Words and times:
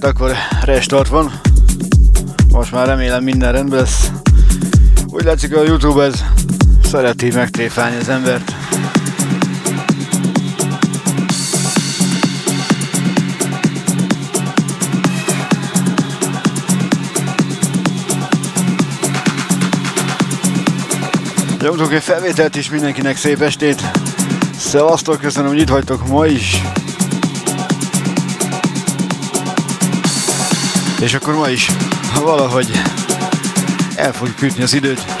hát 0.00 0.10
akkor 0.10 0.32
restart 0.64 1.08
van. 1.08 1.40
Most 2.48 2.72
már 2.72 2.86
remélem 2.86 3.22
minden 3.22 3.52
rendben 3.52 3.78
lesz. 3.78 4.10
Úgy 5.06 5.24
látszik 5.24 5.56
a 5.56 5.62
Youtube 5.62 6.04
ez 6.04 6.24
szereti 6.84 7.30
megtréfálni 7.30 7.96
az 7.96 8.08
embert. 8.08 8.54
Nyomtunk 21.60 21.92
egy 21.92 22.02
felvételt 22.02 22.56
is 22.56 22.70
mindenkinek 22.70 23.16
szép 23.16 23.40
estét. 23.40 23.82
Szevasztok, 24.58 25.20
köszönöm, 25.20 25.48
hogy 25.48 25.60
itt 25.60 25.68
vagytok 25.68 26.08
ma 26.08 26.26
is. 26.26 26.62
És 31.00 31.14
akkor 31.14 31.34
ma 31.34 31.48
is 31.48 31.70
valahogy 32.20 32.70
el 33.96 34.12
fogjuk 34.12 34.42
ütni 34.42 34.62
az 34.62 34.74
időt. 34.74 35.17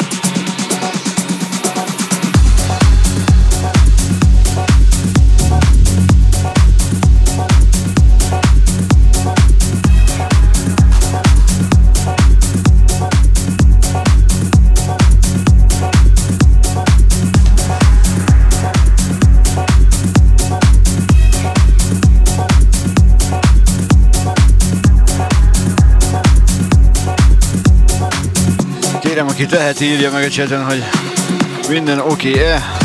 Aki 29.38 29.46
tehet, 29.46 29.80
írja 29.80 30.10
meg 30.10 30.24
a 30.24 30.28
hogy 30.64 30.84
minden 31.68 31.98
oké-e. 31.98 32.54
Okay 32.54 32.77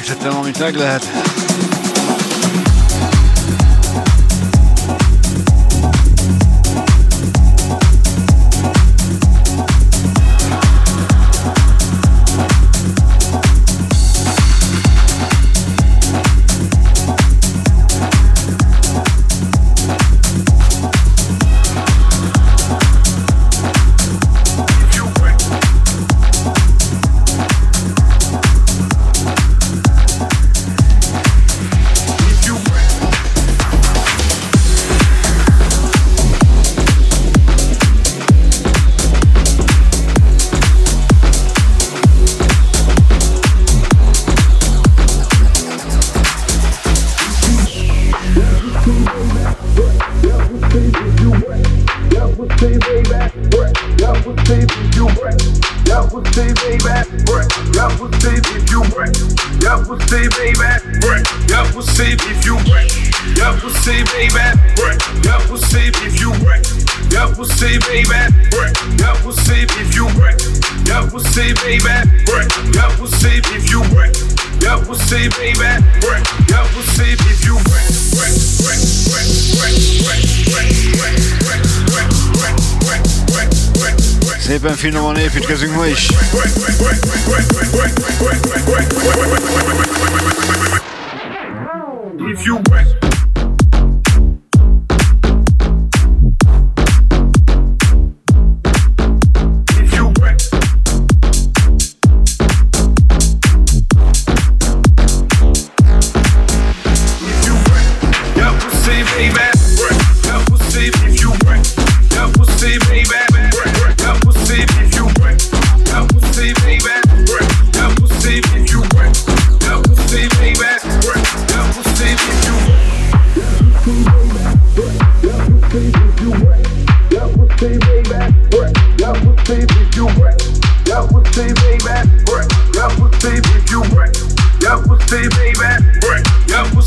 megtettem, 0.00 0.36
amit 0.36 0.58
meg 0.58 0.74
lehet. 0.74 1.29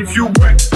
if 0.00 0.16
you 0.16 0.32
wet. 0.38 0.69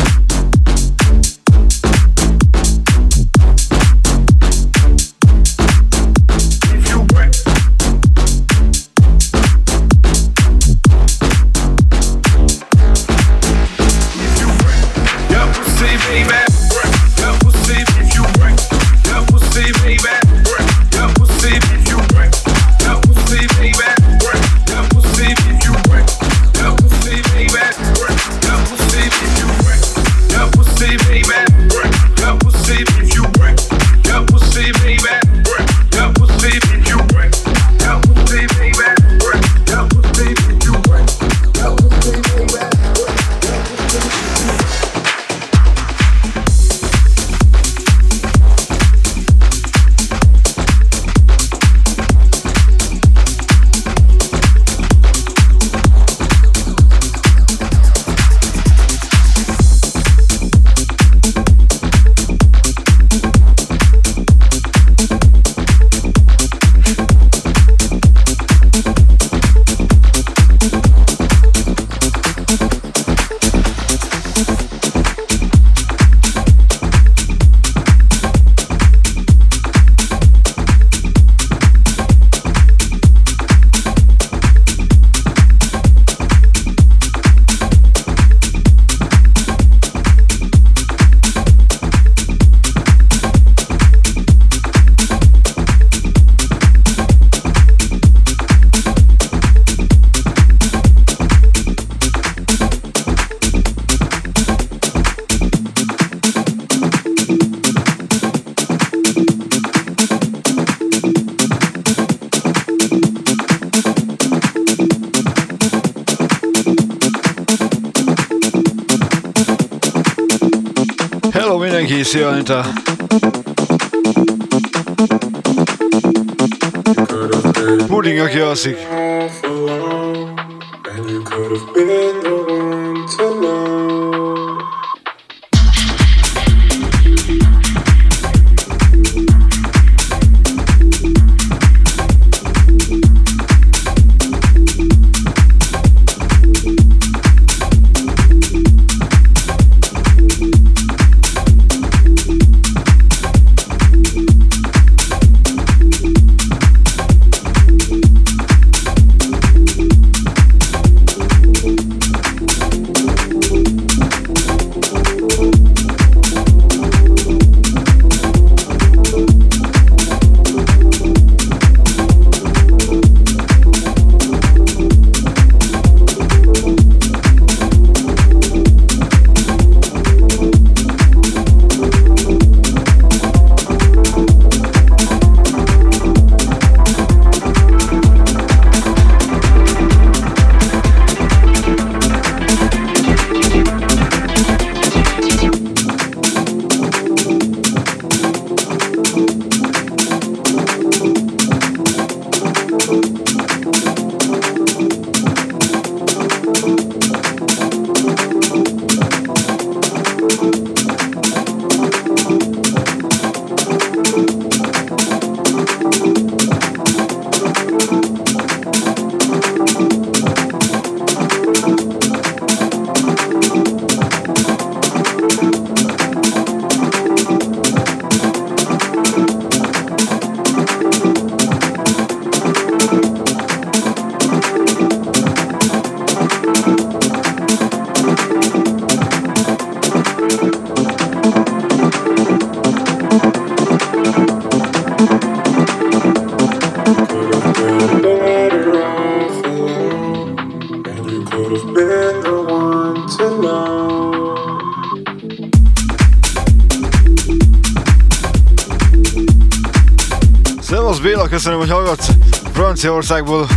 Franciaországból 262.84 263.48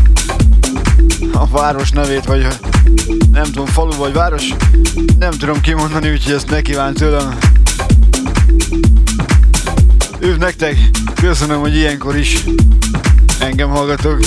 a 1.33 1.47
város 1.47 1.91
nevét, 1.91 2.25
vagy 2.25 2.47
nem 3.31 3.43
tudom, 3.43 3.65
falu 3.65 3.95
vagy 3.95 4.13
város, 4.13 4.53
nem 5.19 5.31
tudom 5.31 5.61
kimondani, 5.61 6.11
úgyhogy 6.11 6.33
ezt 6.33 6.49
ne 6.49 6.61
kíván 6.61 6.93
tőlem. 6.93 7.37
Üdv 10.19 10.39
nektek, 10.39 10.77
köszönöm, 11.15 11.59
hogy 11.59 11.75
ilyenkor 11.75 12.15
is 12.17 12.43
engem 13.39 13.69
hallgatok. 13.69 14.19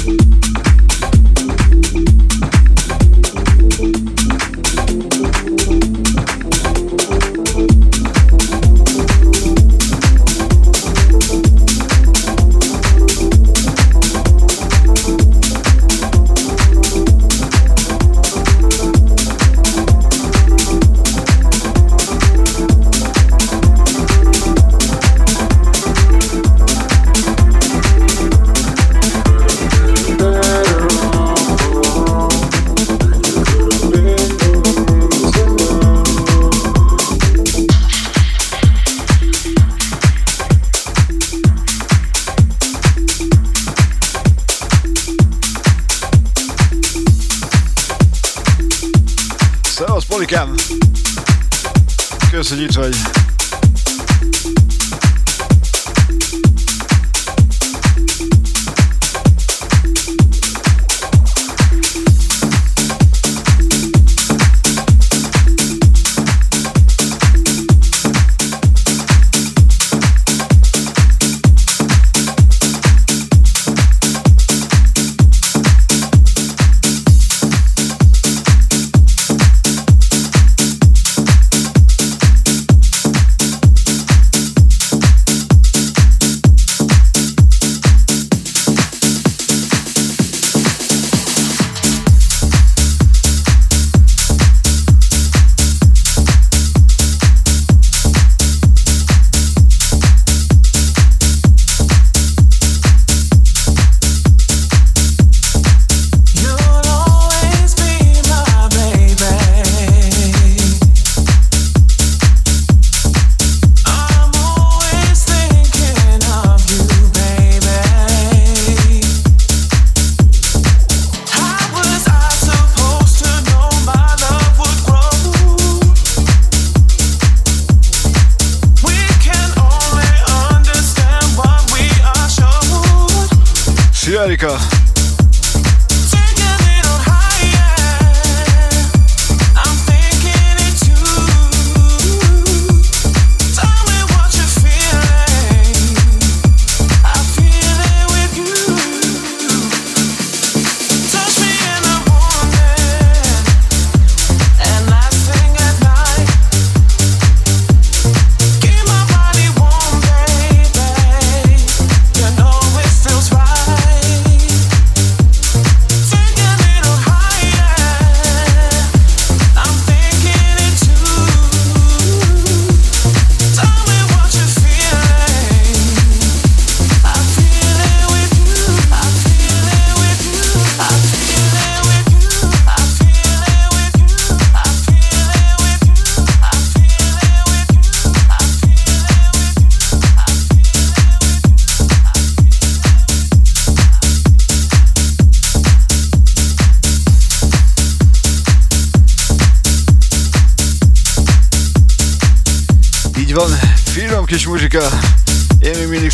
Hogy 52.51 52.61
itt 52.61 52.73
vagy. 52.73 53.20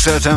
certain 0.07 0.36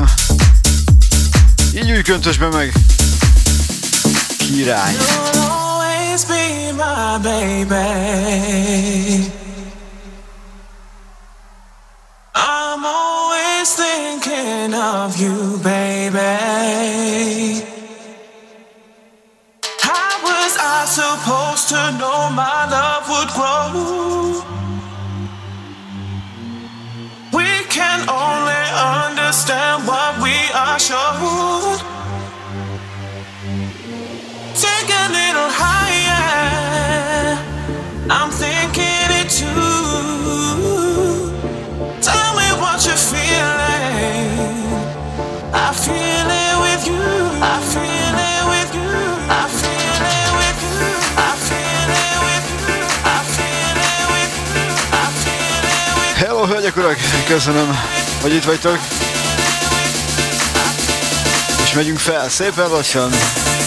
Separation. 62.40 63.60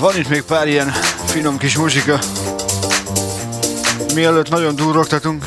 van 0.00 0.16
itt 0.16 0.28
még 0.28 0.42
pár 0.42 0.68
ilyen 0.68 0.92
finom 1.26 1.58
kis 1.58 1.76
muzsika. 1.76 2.18
Mielőtt 4.14 4.48
nagyon 4.48 4.76
durrogtatunk, 4.76 5.46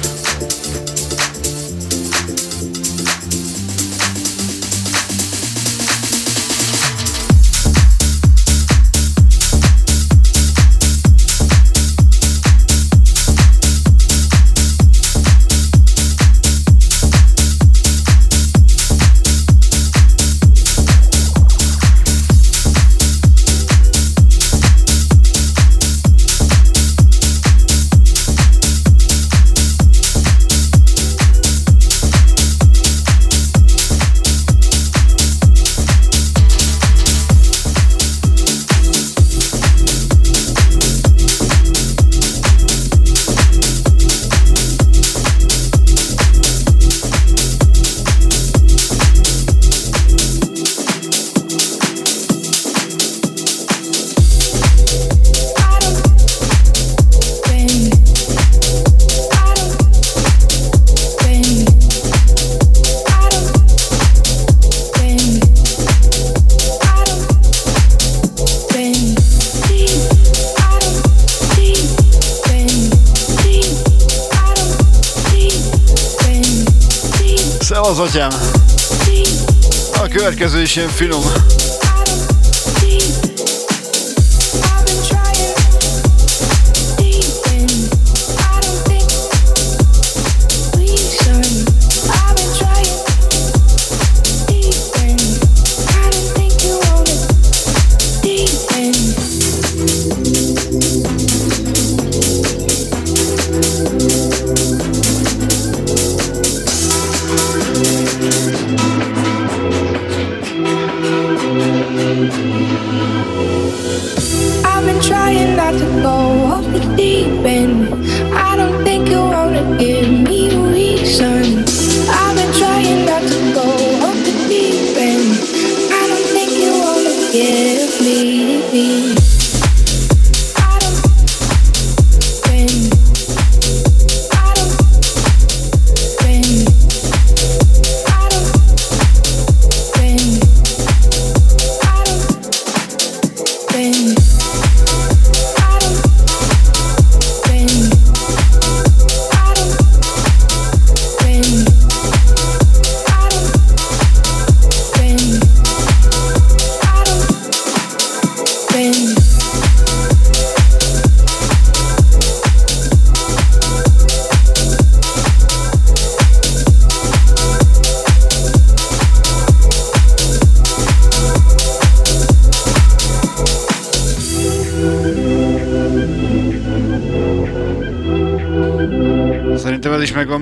okazuje 80.44 80.68
się 80.68 80.90
film 80.90 81.63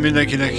mindenkinek 0.01 0.50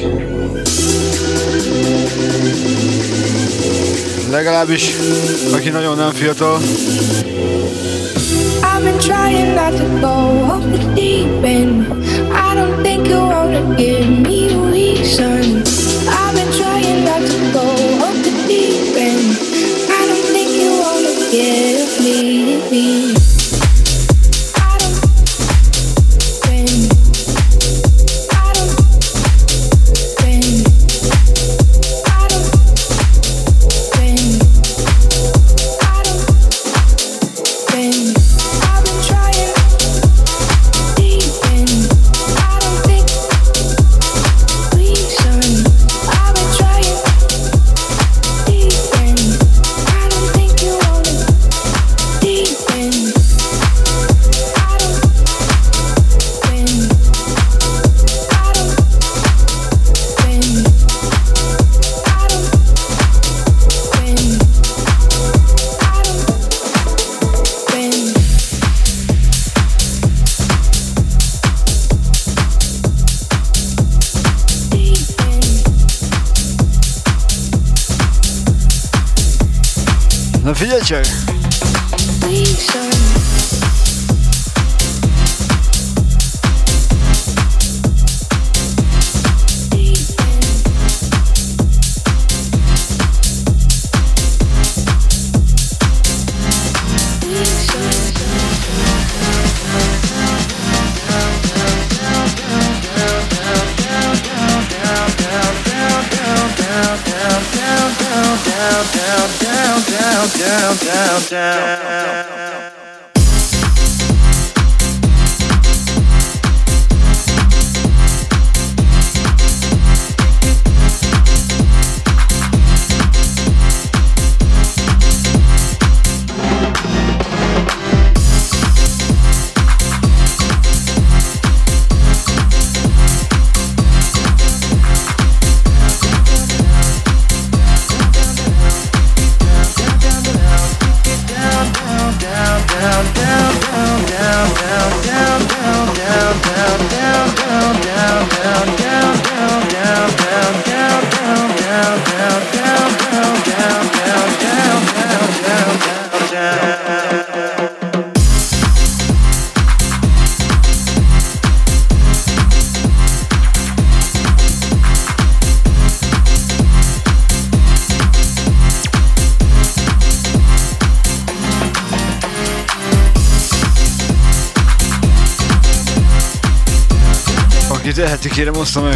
kérem, 178.42 178.60
oszta 178.60 178.80
meg. 178.80 178.92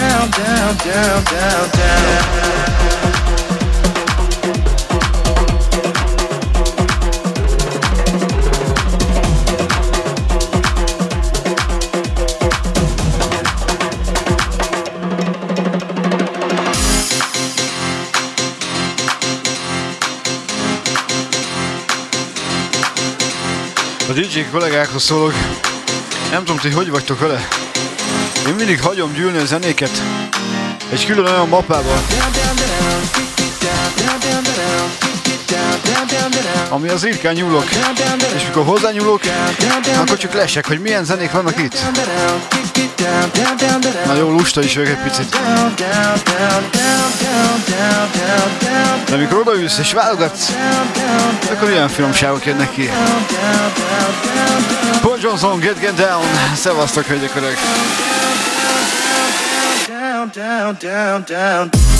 down, 0.00 0.30
down, 0.30 0.76
down, 0.76 1.24
down, 1.24 1.70
down. 1.70 1.79
Kollégákhoz 24.50 25.02
szólok, 25.02 25.34
nem 26.30 26.44
tudom, 26.44 26.58
hogy 26.60 26.74
hogy 26.74 26.90
vagytok 26.90 27.20
vele. 27.20 27.48
Én 28.46 28.54
mindig 28.54 28.80
hagyom 28.80 29.12
gyűlni 29.12 29.38
a 29.38 29.44
zenéket 29.44 30.02
egy 30.92 31.06
külön 31.06 31.24
olyan 31.24 31.48
mappába. 31.48 32.02
Ami 36.68 36.88
az 36.88 37.06
írkán 37.06 37.34
nyúlok, 37.34 37.64
és 38.36 38.44
mikor 38.44 38.64
hozzá 38.64 38.90
nyúlok, 38.90 39.20
akkor 39.96 40.16
csak 40.16 40.32
lesek, 40.32 40.66
hogy 40.66 40.80
milyen 40.80 41.04
zenék 41.04 41.30
vannak 41.30 41.58
itt. 41.58 41.78
Nagyon 44.06 44.32
lusta 44.32 44.62
is 44.62 44.74
vagyok 44.74 44.90
egy 44.90 45.02
picit. 45.02 45.36
De 49.06 49.14
amikor 49.16 49.38
odaülsz 49.38 49.78
és 49.78 49.92
válogatsz, 49.92 50.52
akkor 51.52 51.70
ilyen 51.70 51.88
finomságok 51.88 52.46
jönnek 52.46 52.70
ki. 52.70 52.90
Paul 55.00 55.18
Johnson, 55.20 55.60
Get 55.60 55.80
Get 55.80 55.94
Down. 55.94 56.24
Szevasztok, 56.54 57.04
hölgyek, 57.04 57.36
öreg. 57.36 57.58
Down, 59.88 60.30
down, 60.34 60.76
down, 60.80 61.24
down. 61.26 61.99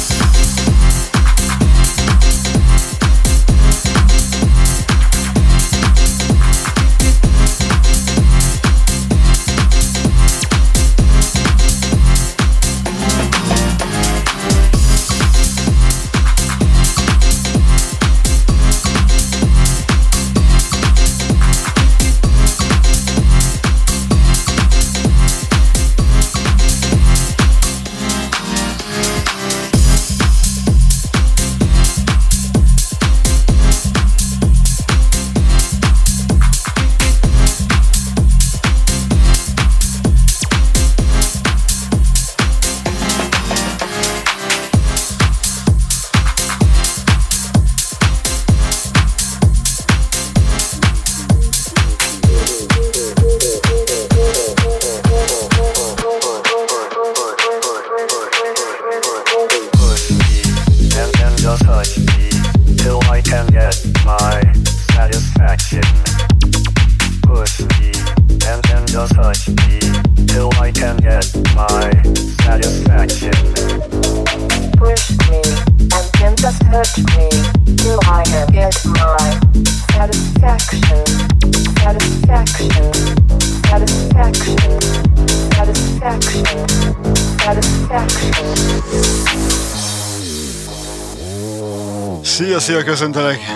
because 92.91 93.03
I'm 93.03 93.13
like, 93.13 93.50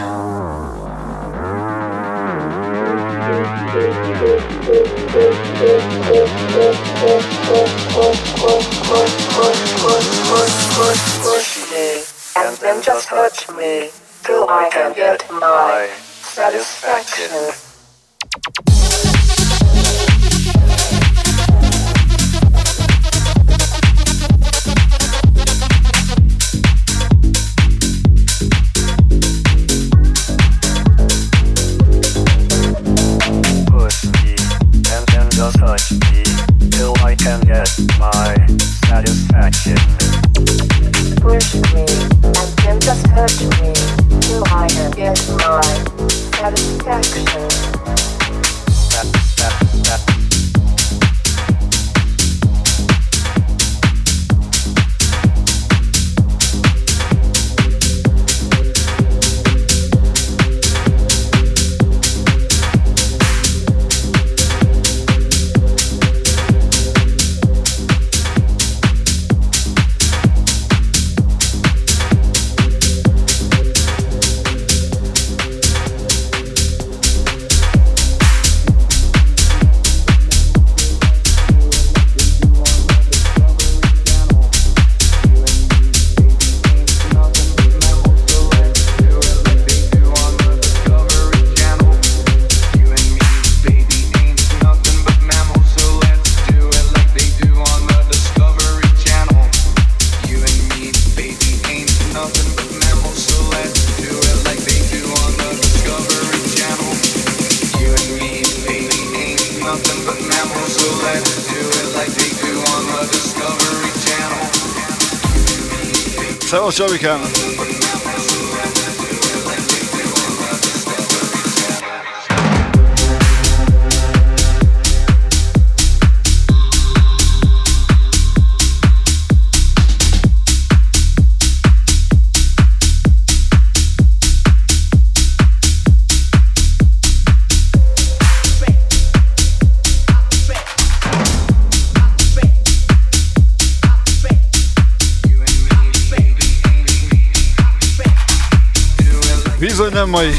nem 149.95 150.09
mai. 150.09 150.37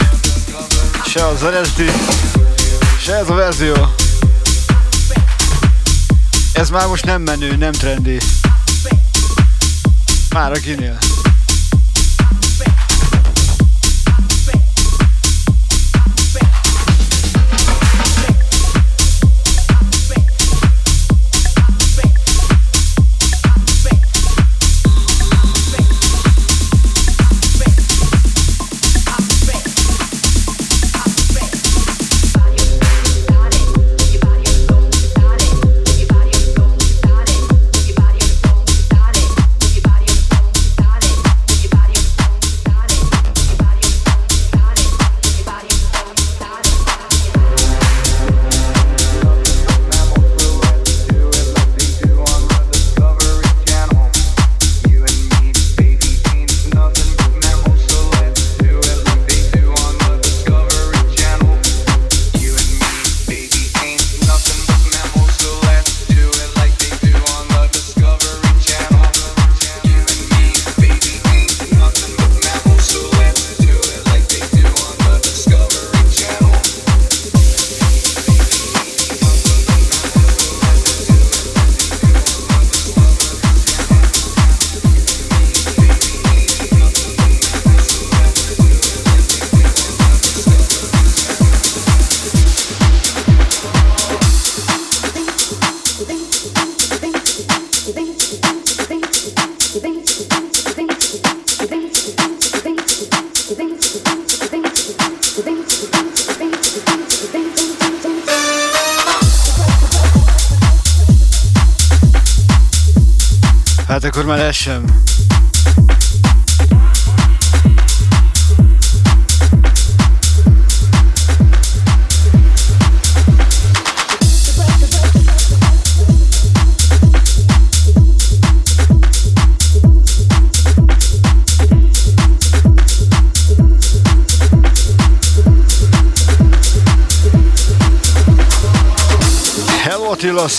Se 1.06 1.26
az 1.26 1.44
eredeti, 1.44 1.92
se 3.02 3.16
ez 3.16 3.30
a 3.30 3.34
verzió. 3.34 3.96
Ez 6.54 6.70
már 6.70 6.88
most 6.88 7.06
nem 7.06 7.22
menő, 7.22 7.56
nem 7.56 7.72
trendi. 7.72 8.18
Már 10.30 10.52
akinél. 10.52 10.98
sem. 10.98 11.05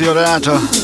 sfiorato 0.06 0.75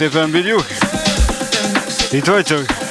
szépen, 0.00 0.30
bírjuk? 0.30 0.66
Itt 2.10 2.26
vagytok? 2.26 2.89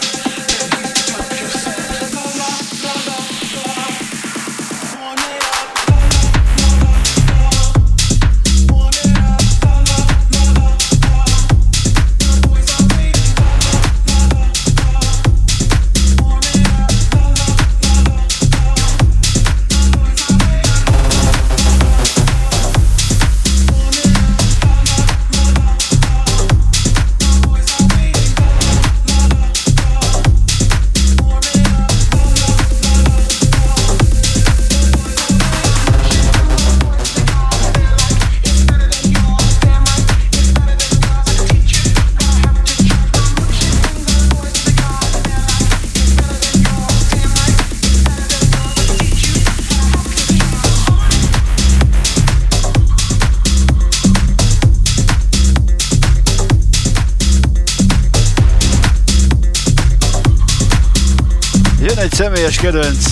Személyes 62.60 62.82
kedvenc. 62.82 63.09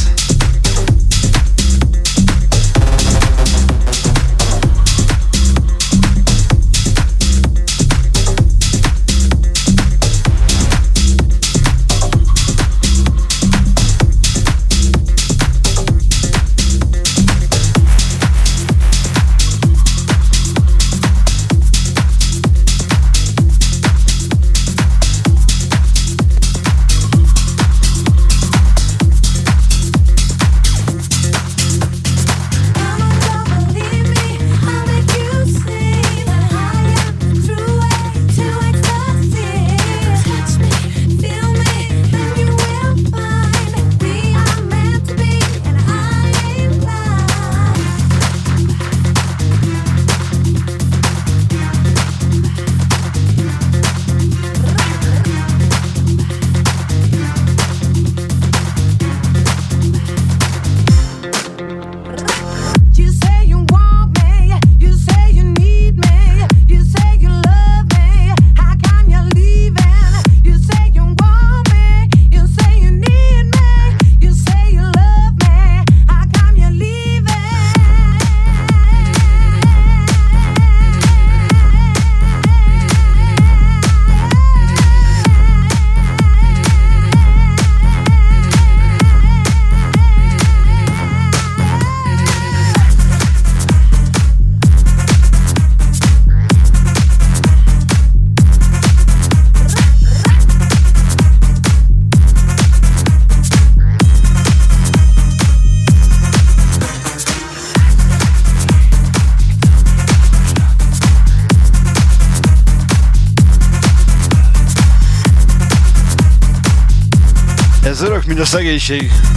Ez 118.27 118.53
örök, 118.53 119.36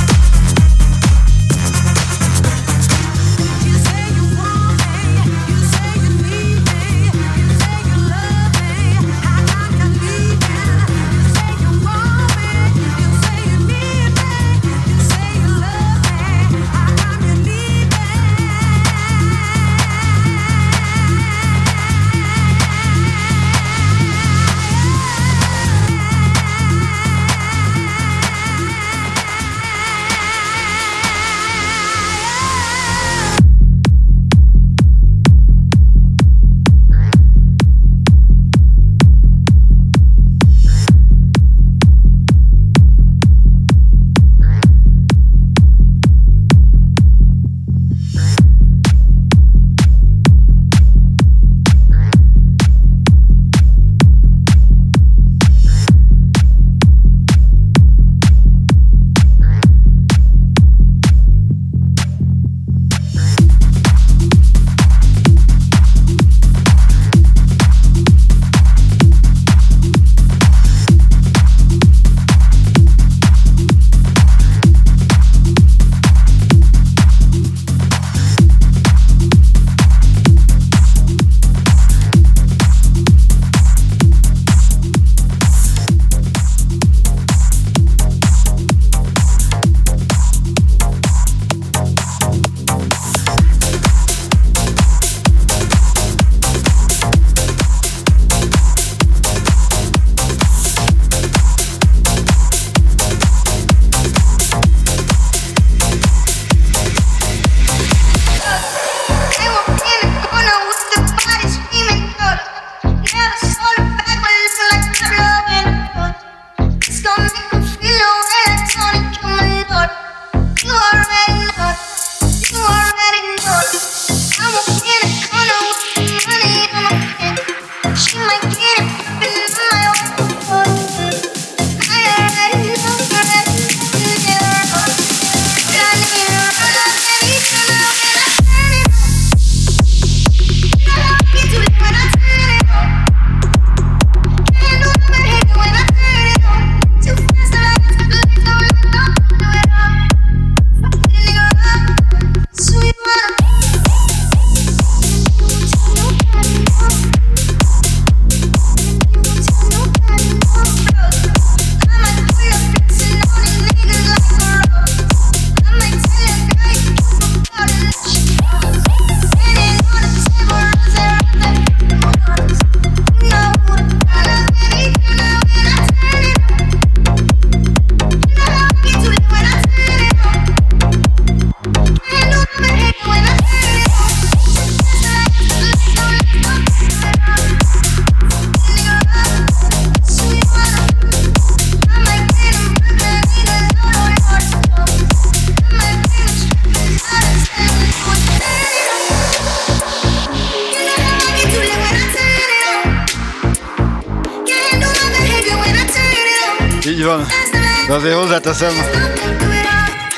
hozzáteszem, 208.60 209.12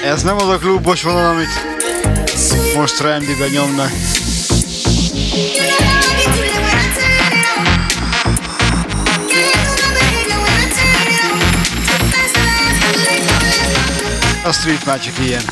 ez 0.05 0.22
nem 0.22 0.36
az 0.36 0.49
a 0.49 0.59
klubos 0.59 1.03
vonal, 1.03 1.26
amit 1.26 1.66
most 2.76 2.97
trendiben 2.97 3.49
nyomnak. 3.51 3.90
A 14.45 14.53
street 14.53 15.03
csak 15.03 15.18
ilyen. 15.18 15.43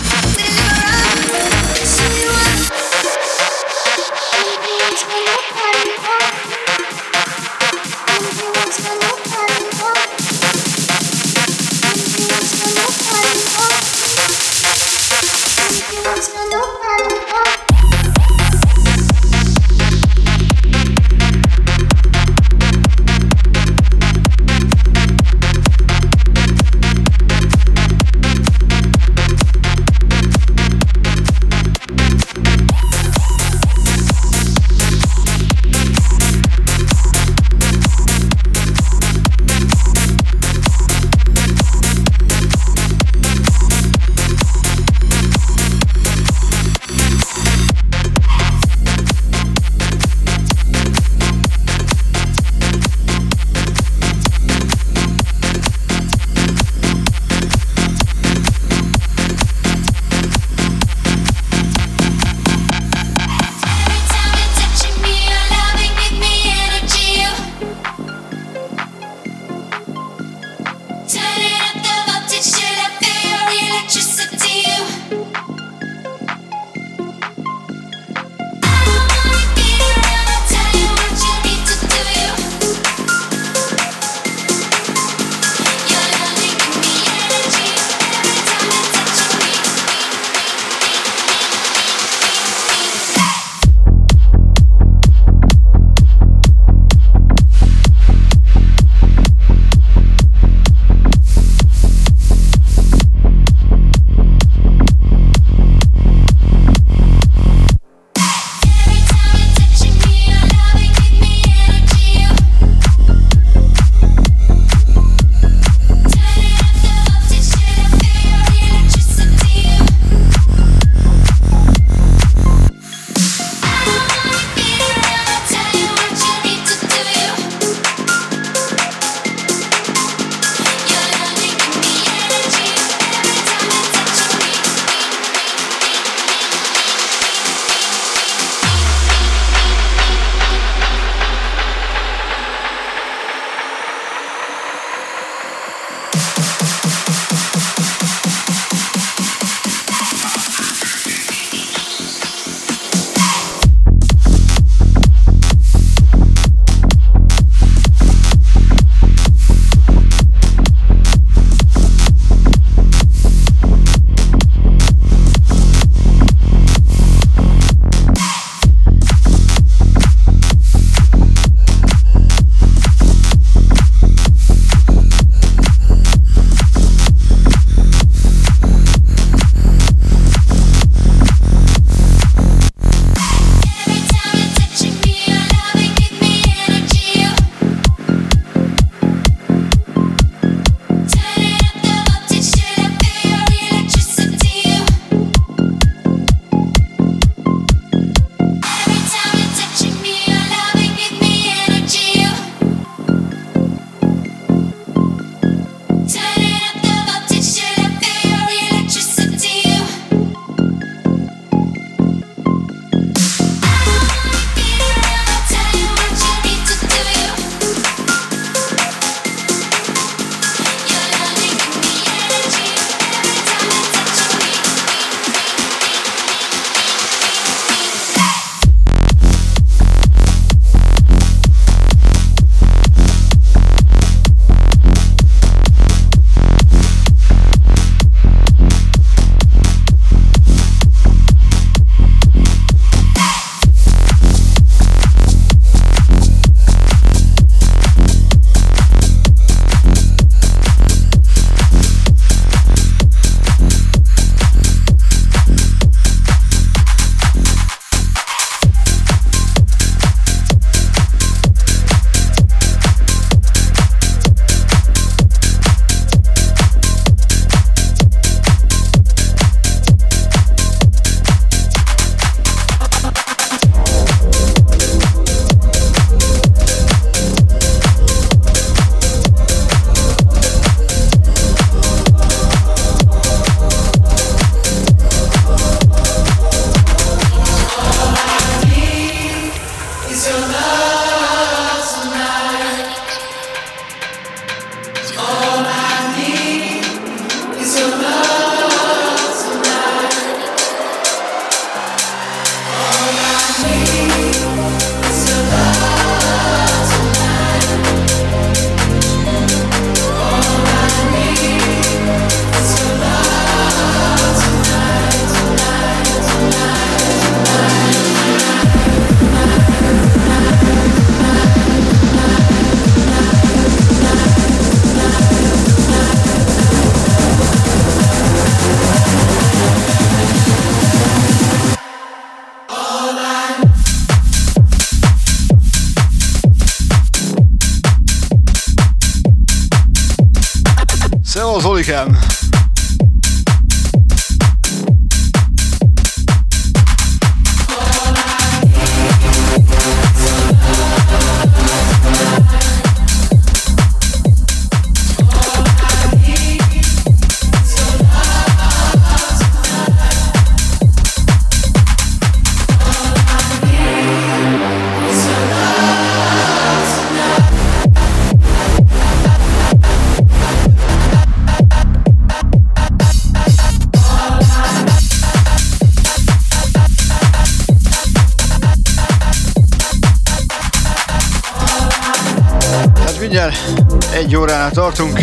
Tartunk. 384.70 385.18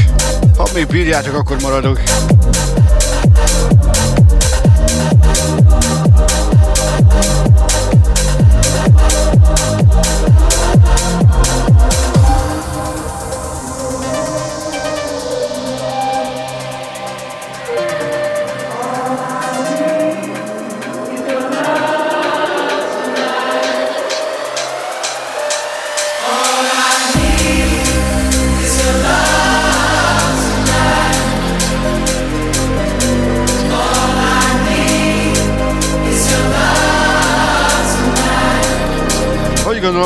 Ha 0.57 0.67
még 0.73 0.87
bírjátok, 0.87 1.33
akkor 1.33 1.57
maradok. 1.61 1.99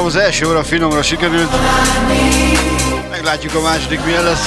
Gondolom 0.02 0.22
az 0.22 0.32
első 0.32 0.47
óra 0.47 0.64
finomra 0.64 1.02
sikerült. 1.02 1.49
Meglátjuk 3.10 3.56
a 3.56 3.62
második 3.62 4.06
milyen 4.06 4.24
lesz. 4.24 4.45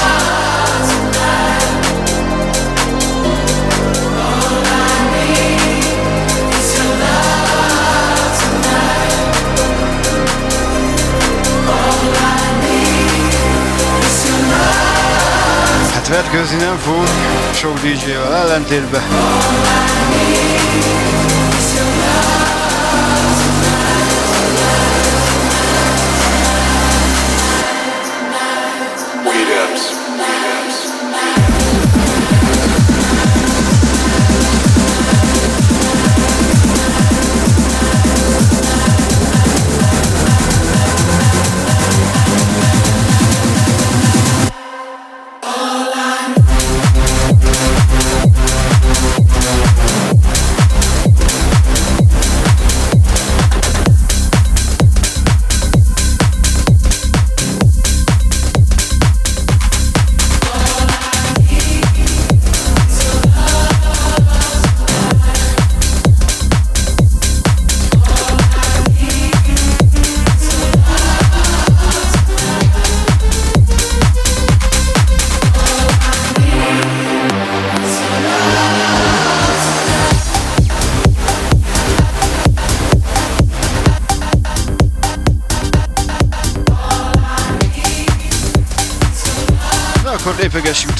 Hát 15.94 16.08
vetkőzni 16.08 16.56
nem 16.56 16.78
fog, 16.78 17.04
sok 17.52 17.80
DJ-vel 17.80 18.34
ellentétben. 18.36 19.02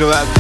So 0.04 0.10
that 0.10 0.33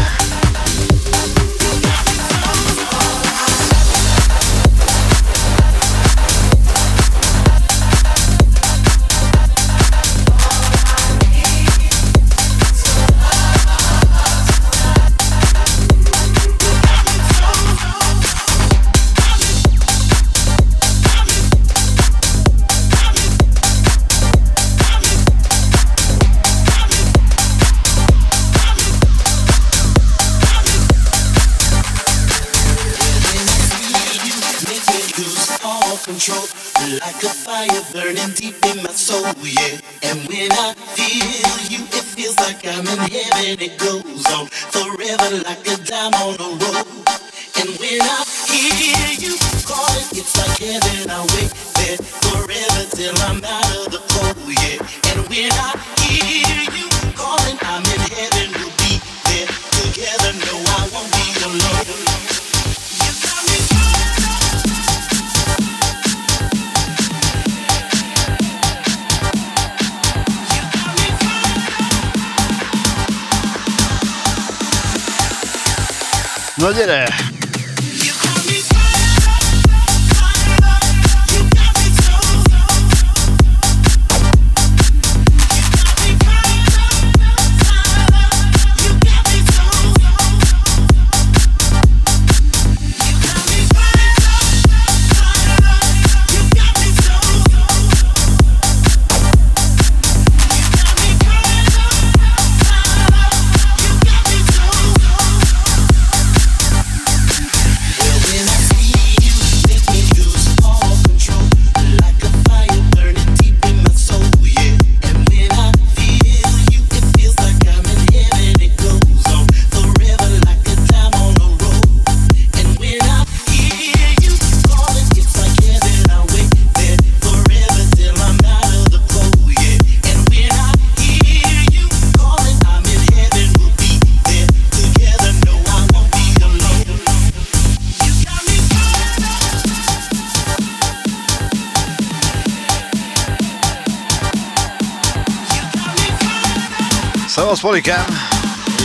Polikám! 147.64 148.06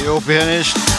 Jó 0.03 0.17
pihenést! 0.25 0.98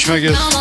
Is 0.00 0.06
megjött. 0.06 0.59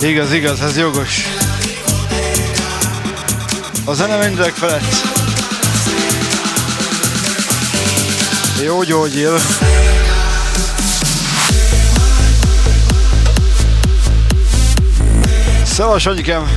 Igaz, 0.00 0.32
igaz, 0.32 0.60
ez 0.60 0.76
jogos. 0.76 1.26
A 3.84 3.94
zene 3.94 4.26
mindek 4.26 4.52
felett. 4.54 4.94
Jó 8.64 8.82
gyógyél. 8.82 9.38
Szavas, 15.64 16.06
anyikám! 16.06 16.48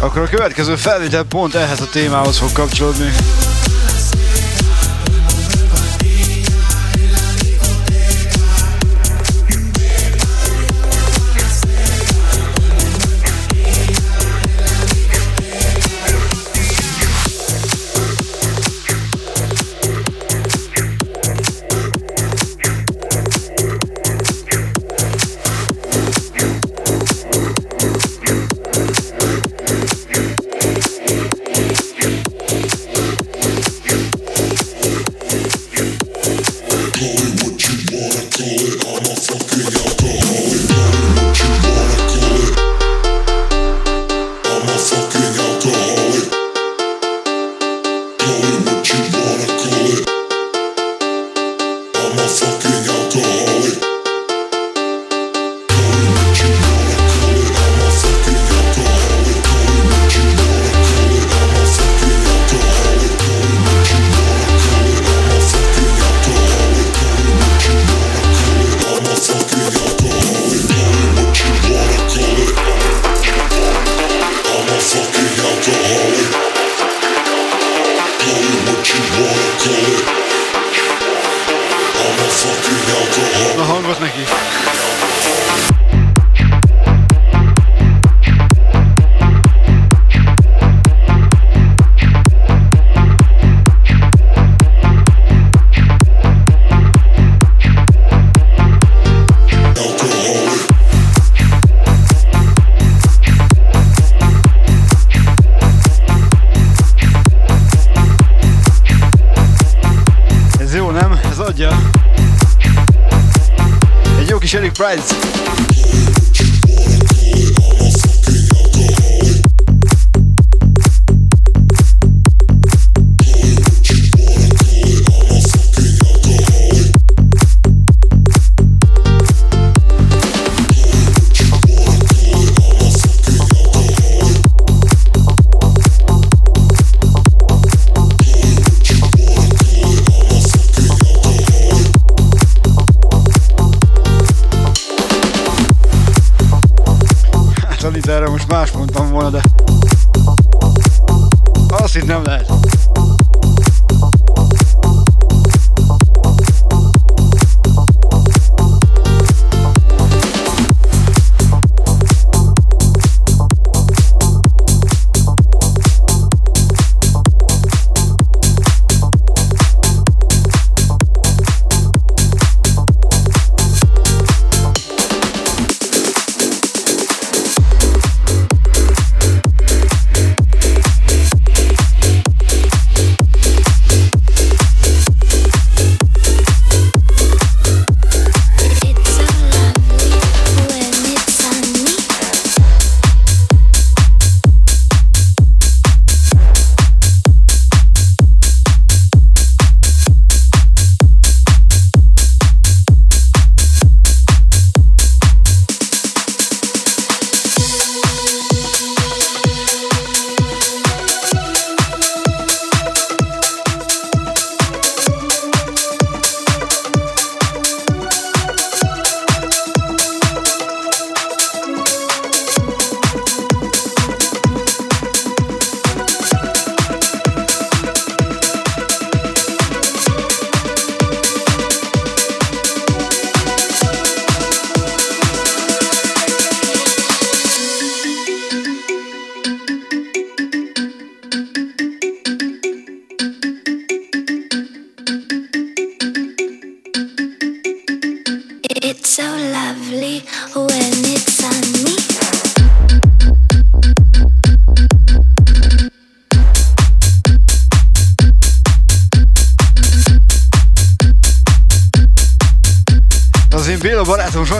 Akkor 0.00 0.22
a 0.22 0.28
következő 0.28 0.76
felvétel 0.76 1.22
pont 1.22 1.54
ehhez 1.54 1.80
a 1.80 1.88
témához 1.92 2.38
fog 2.38 2.52
kapcsolódni. 2.52 3.12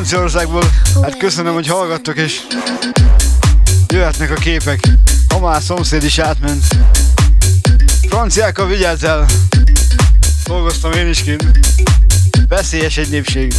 Franciaországból. 0.05 0.65
Hát 1.03 1.17
köszönöm, 1.17 1.55
hogy 1.55 1.67
hallgattok, 1.67 2.17
és 2.17 2.41
jöhetnek 3.89 4.31
a 4.31 4.35
képek. 4.35 4.81
Ha 5.29 5.39
már 5.39 5.63
szomszéd 5.63 6.05
is 6.05 6.19
átment. 6.19 6.65
Franciákkal 8.09 8.67
vigyázz! 8.67 9.05
Dolgoztam 10.45 10.93
én 10.93 11.09
is 11.09 11.23
kint. 11.23 11.45
Veszélyes 12.49 12.97
egy 12.97 13.09
népség. 13.09 13.55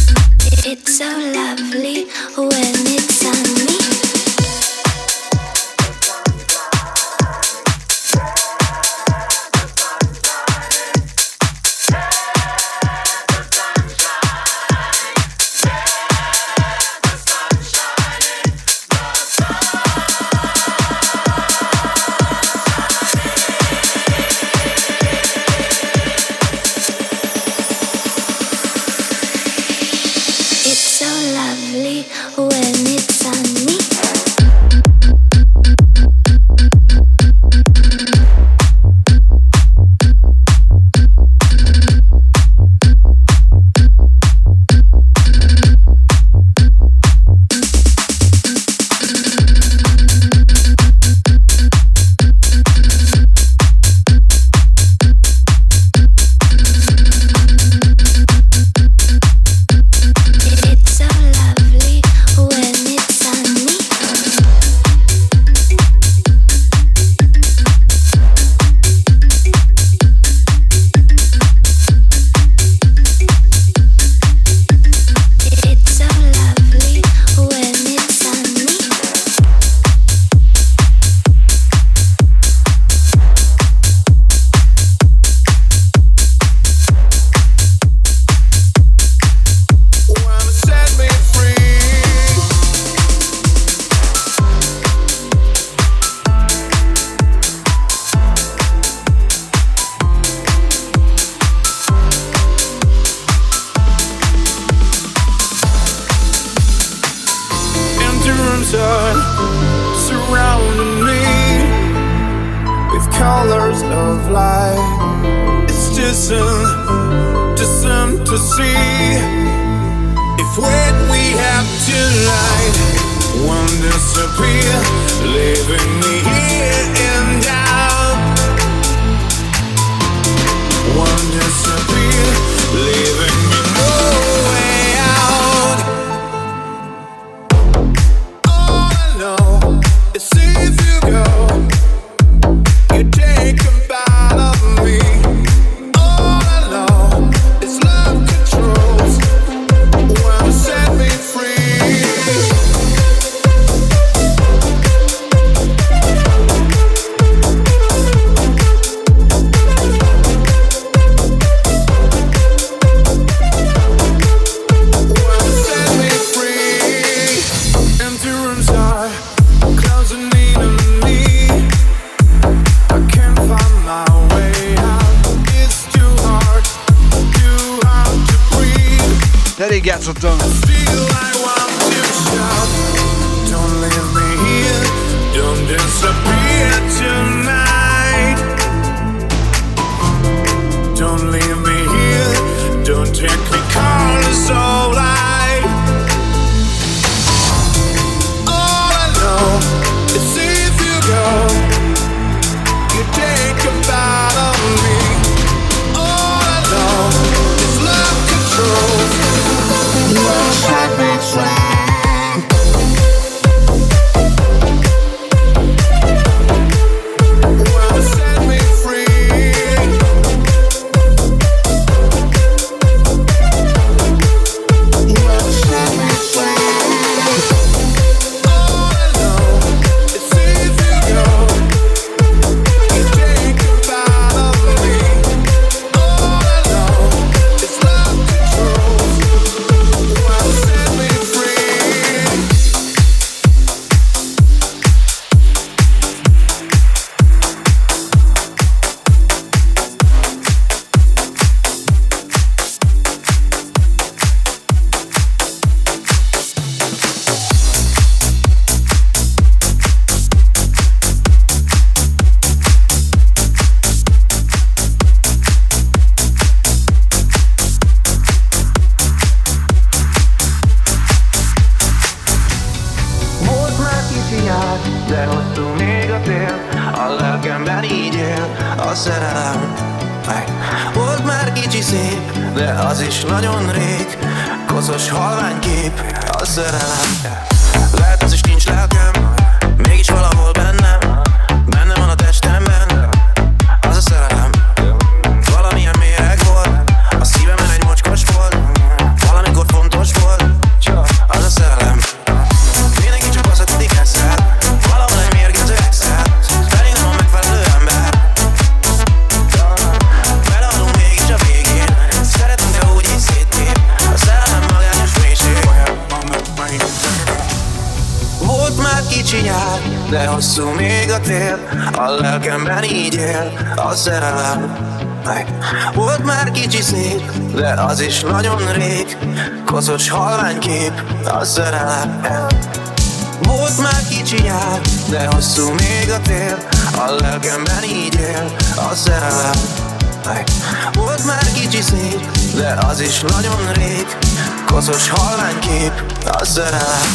a 346.26 346.44
szerelem 346.44 347.08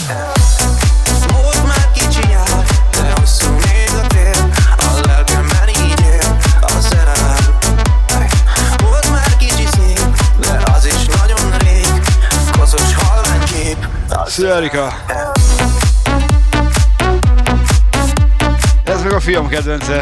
Most 1.32 1.64
már 1.68 1.92
kicsi 1.94 2.28
nyár, 2.28 2.66
de 2.92 3.14
hosszú 3.20 3.50
néz 3.52 3.94
a 3.94 4.08
A 4.78 5.08
lelkemben 5.08 5.68
így 5.68 6.00
él 6.00 6.38
a 6.62 6.82
szerelem 6.82 7.58
Volt 8.84 9.12
már 9.12 9.38
kicsi 9.38 9.66
szép, 9.72 10.02
de 10.40 10.72
az 10.76 10.86
is 10.86 11.06
nagyon 11.06 11.58
rég. 11.58 11.88
Koszos 12.60 12.96
halványkép 12.96 13.88
a 14.10 14.30
szerelem 14.30 14.94
Ez 18.84 19.02
meg 19.02 19.14
a 19.14 19.20
fiam 19.20 19.48
kedvence. 19.48 20.02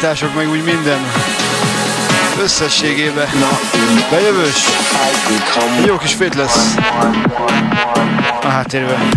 kiállítások, 0.00 0.34
meg 0.34 0.48
úgy 0.48 0.64
minden 0.64 0.98
összességében 2.42 3.28
bejövős. 4.10 4.64
Jó 5.86 5.96
kis 5.96 6.14
fét 6.14 6.34
lesz 6.34 6.74
a 8.42 8.48
háttérben. 8.48 9.12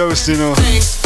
Agostino. 0.00 0.52
Köszönöm 0.54 1.03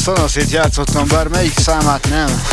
szanaszét 0.00 0.50
játszottam, 0.50 1.08
bár 1.08 1.28
melyik 1.28 1.58
számát 1.58 2.08
nem. 2.08 2.49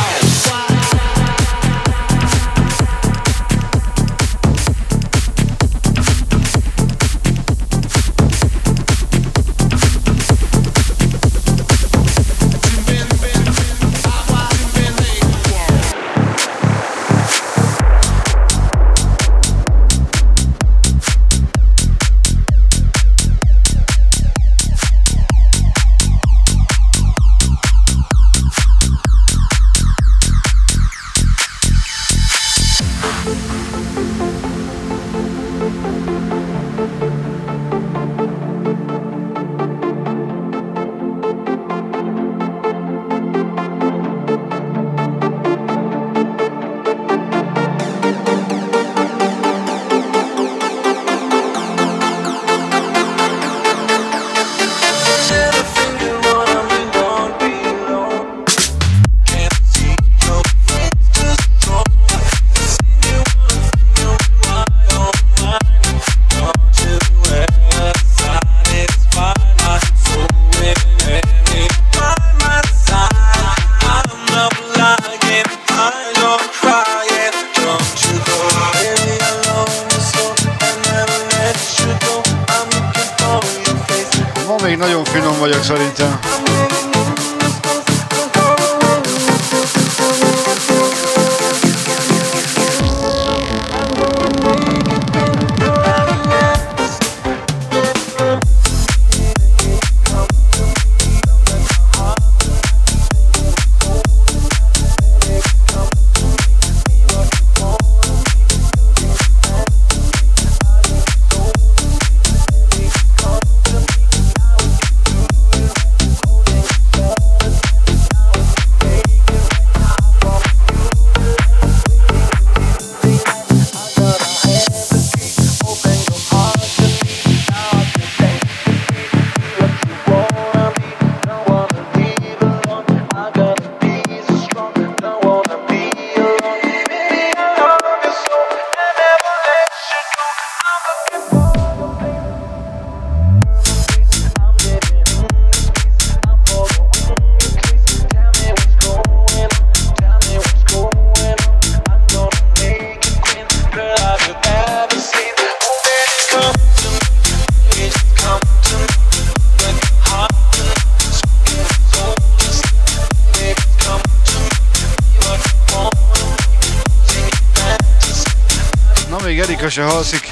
se 169.77 169.83
halszik. 169.83 170.31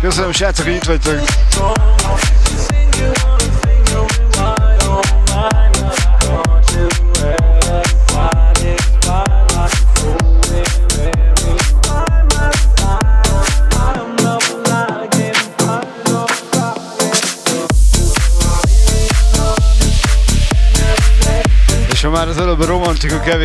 Köszönöm 0.00 0.32
srácok, 0.32 0.64
hogy 0.64 0.74
itt 0.74 0.84
vagytok. 0.84 1.31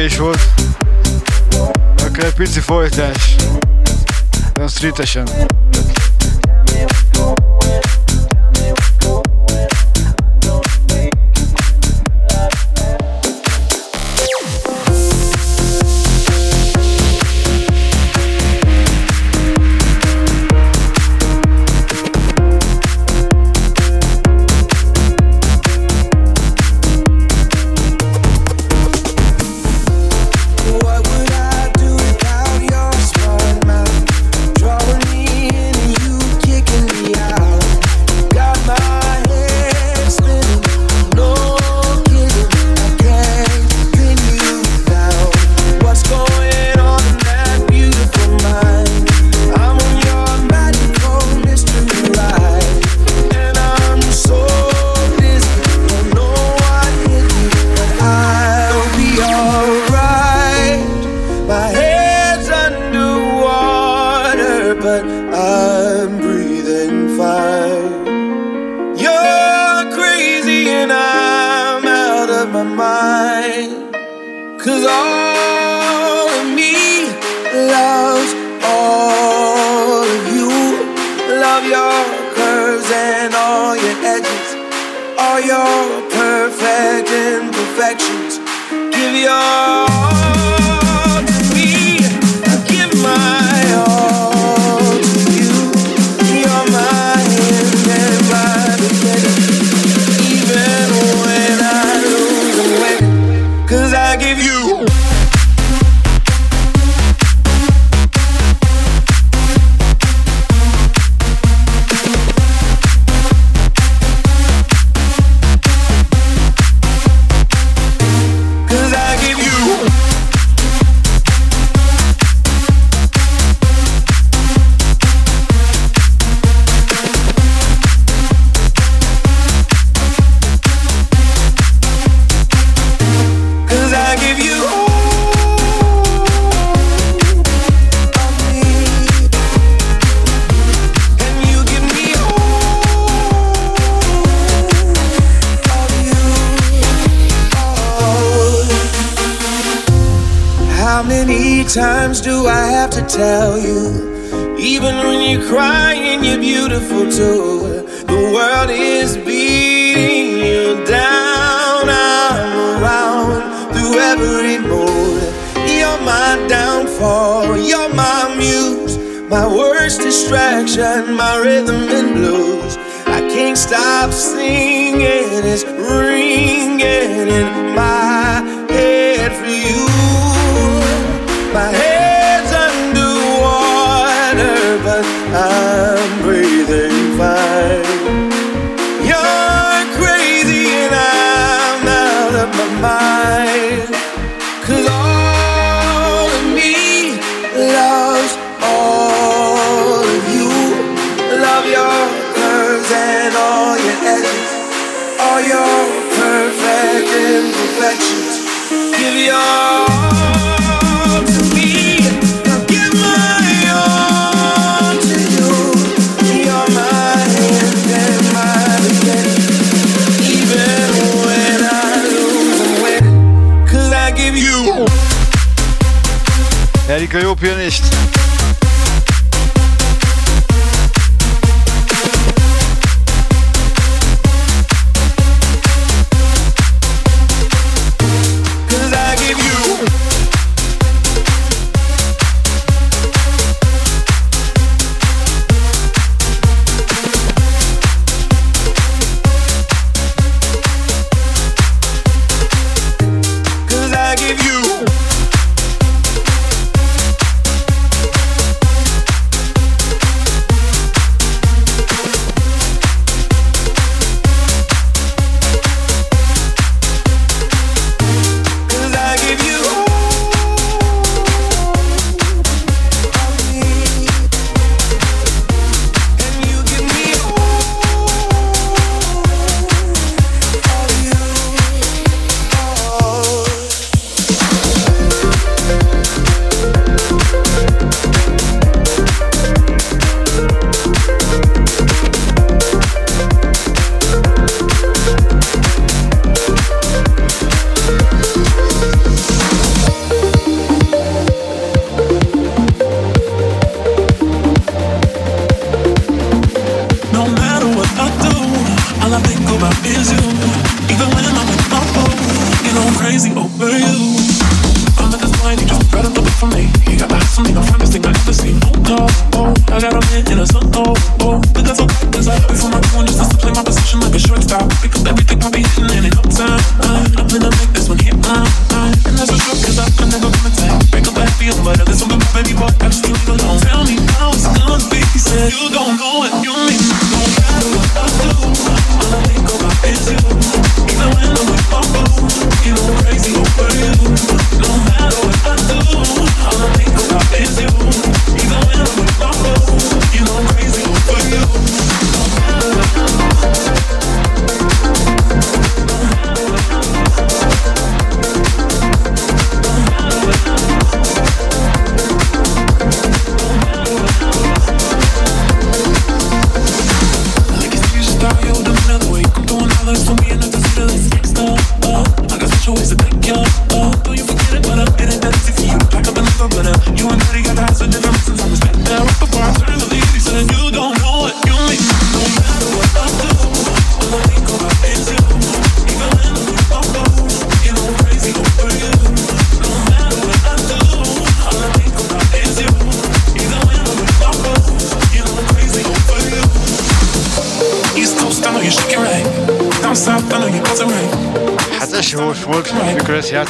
zenélés 0.07 0.17
volt, 0.17 0.39
akkor 2.05 2.23
egy 2.23 2.33
pici 2.33 2.59
folytás, 2.59 3.35
de 4.53 4.67
streetesen. 4.67 5.46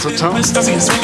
for 0.10 0.18
time. 0.18 0.97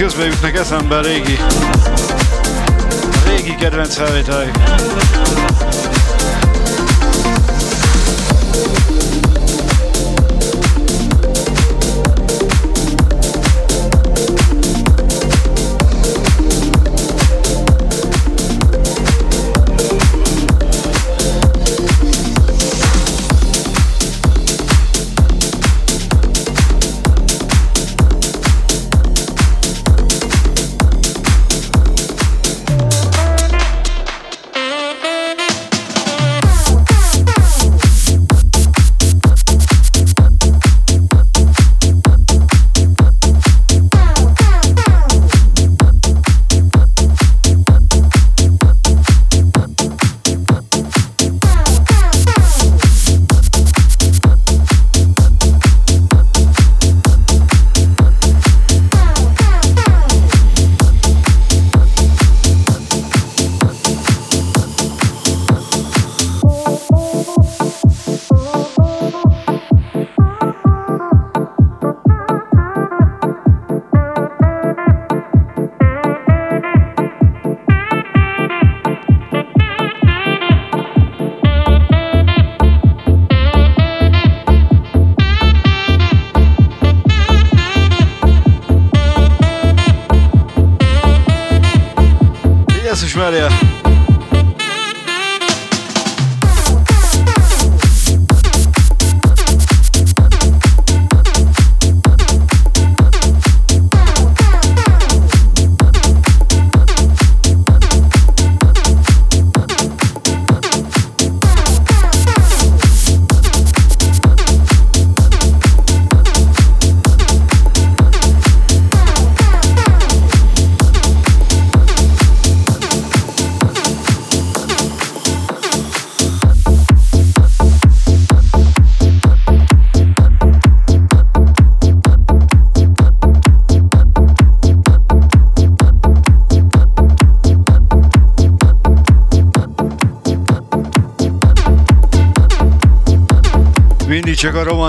közben 0.00 0.26
jutnak 0.26 0.56
eszembe 0.56 0.96
a 0.96 1.00
régi, 1.00 1.36
a 3.24 3.28
régi 3.28 3.54
kedvenc 3.54 3.94
felvételek. 3.94 4.58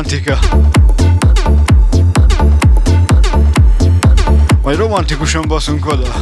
romantika. 0.01 0.39
Majd 4.63 4.77
romantikusan 4.77 5.45
baszunk 5.47 5.85
oda. 5.85 6.13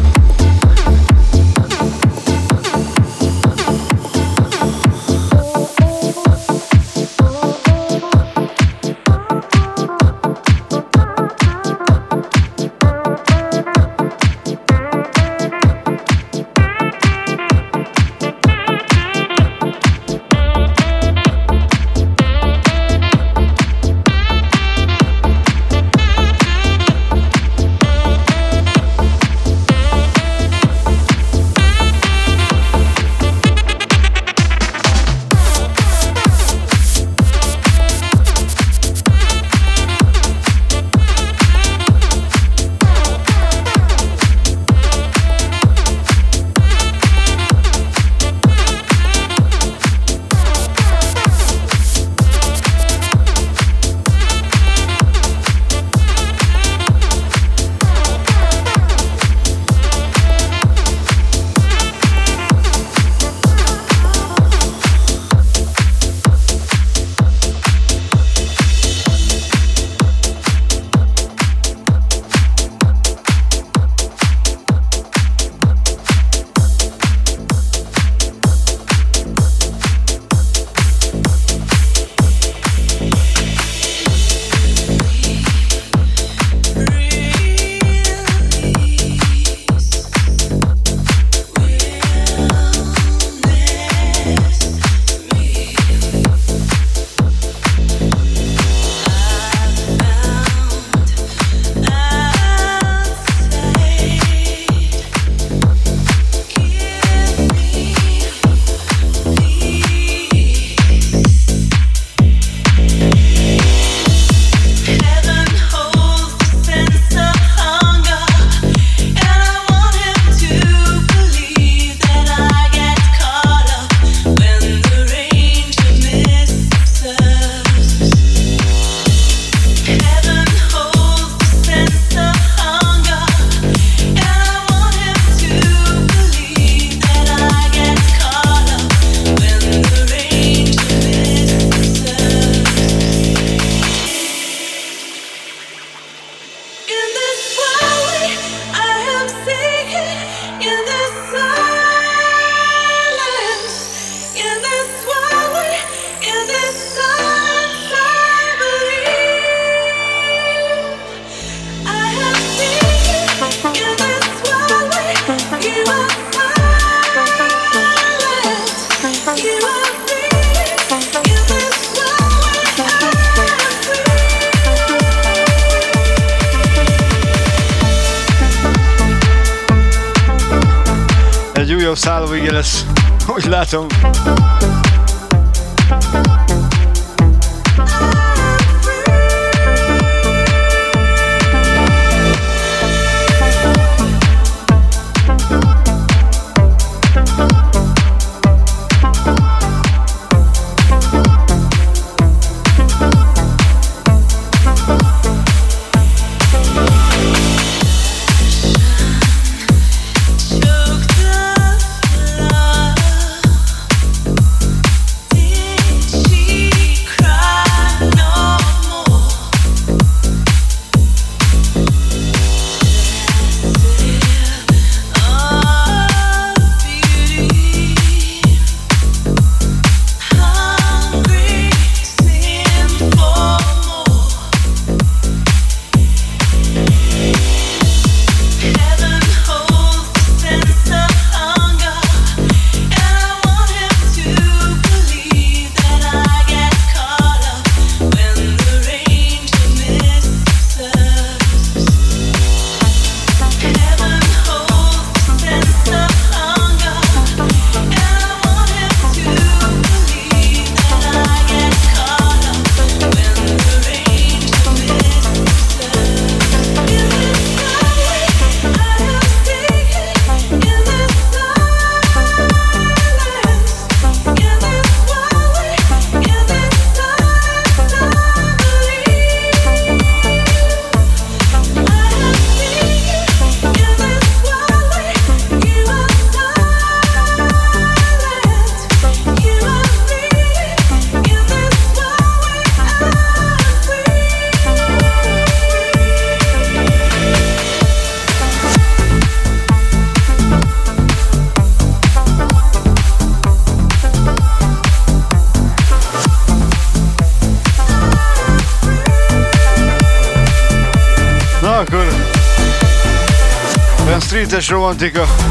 Streetes 314.59 314.71
romantika. 314.71 315.48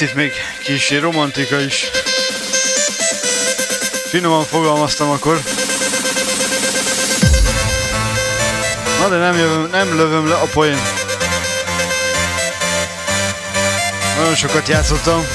lesz 0.00 0.08
itt 0.10 0.16
még 0.16 0.32
kis 0.62 0.90
romantika 1.00 1.60
is. 1.60 1.90
Finoman 4.08 4.44
fogalmaztam 4.44 5.10
akkor. 5.10 5.40
Na 9.00 9.08
de 9.08 9.16
nem, 9.16 9.36
jövöm, 9.36 9.68
nem 9.70 9.96
lövöm 9.96 10.28
le 10.28 10.34
a 10.34 10.46
poén. 10.52 10.78
Nagyon 14.16 14.34
sokat 14.34 14.68
játszottam. 14.68 15.26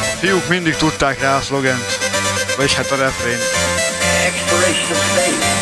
A 0.00 0.16
fiúk 0.20 0.48
mindig 0.48 0.76
tudták 0.76 1.20
rá 1.20 1.36
a 1.36 1.40
szlogent. 1.40 1.98
Vagyis 2.56 2.74
hát 2.74 2.90
a 2.90 2.96
refrént. 2.96 3.42
Exploration 4.26 4.90
of 4.90 5.10
space. 5.10 5.55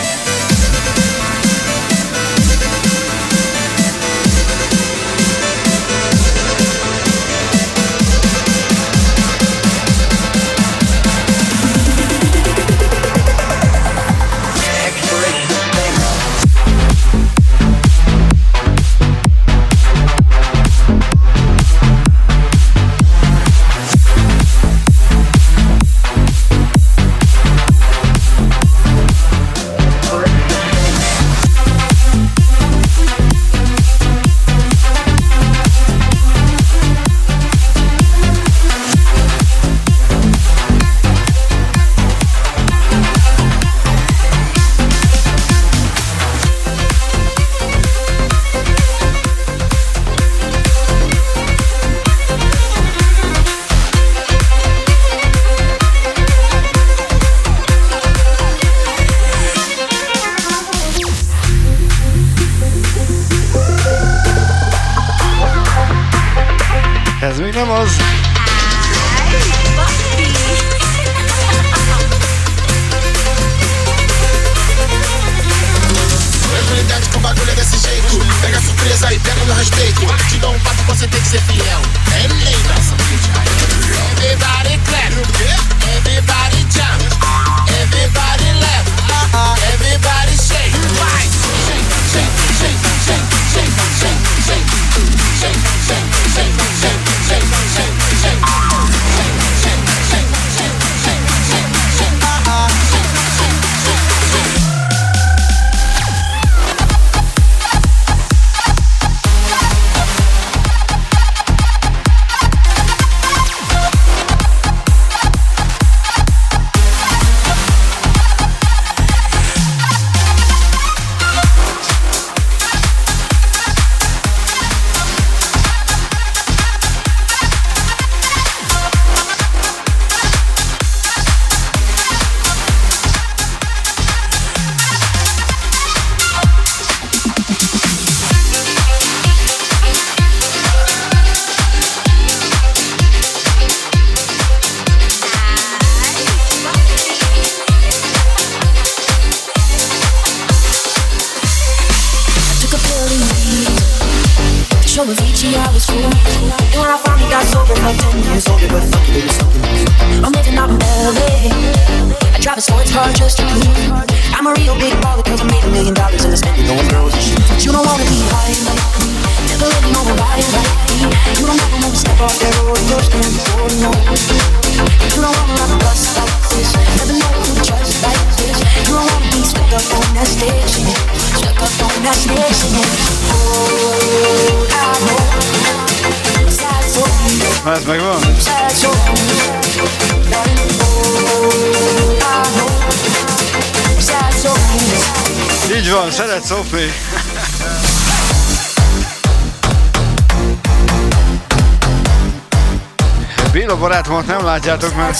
Tudjátok 204.74 204.96
már? 204.96 205.14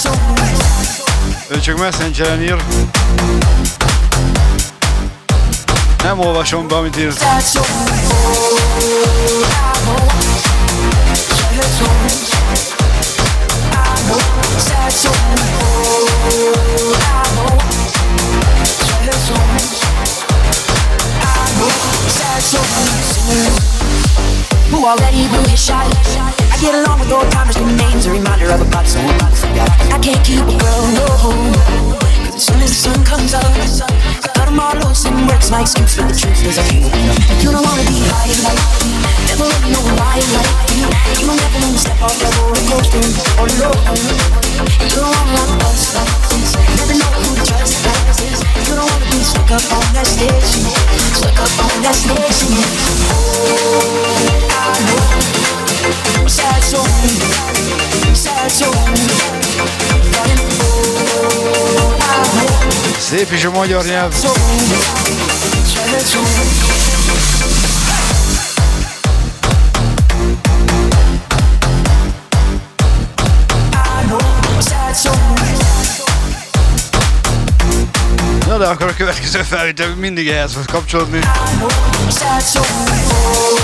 Ő 1.49 1.61
csak 1.61 1.79
messengeren 1.79 2.43
ír. 2.43 2.57
Nem 6.03 6.19
olvasom 6.19 6.69
be, 6.69 6.77
amit 6.77 6.97
írt. 6.97 7.25
Szép 63.09 63.33
is 63.33 63.45
a 63.45 63.51
magyar 63.51 63.85
nyelv. 63.85 64.15
Na 78.47 78.59
de 78.59 78.67
akkor 78.67 78.89
a 78.89 78.95
következő 78.97 79.43
felvétel 79.43 79.95
mindig 79.95 80.29
ehhez 80.29 80.53
fog 80.53 80.65
kapcsolódni. 80.65 81.21
Sad 82.09 82.43
song, 82.53 82.67
oh, 83.07 83.61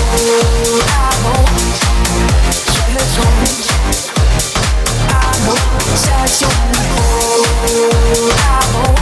I 8.43 8.65
won't 8.73 9.00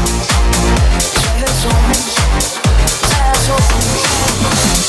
Eyes 1.61 3.49
open. 3.49 4.88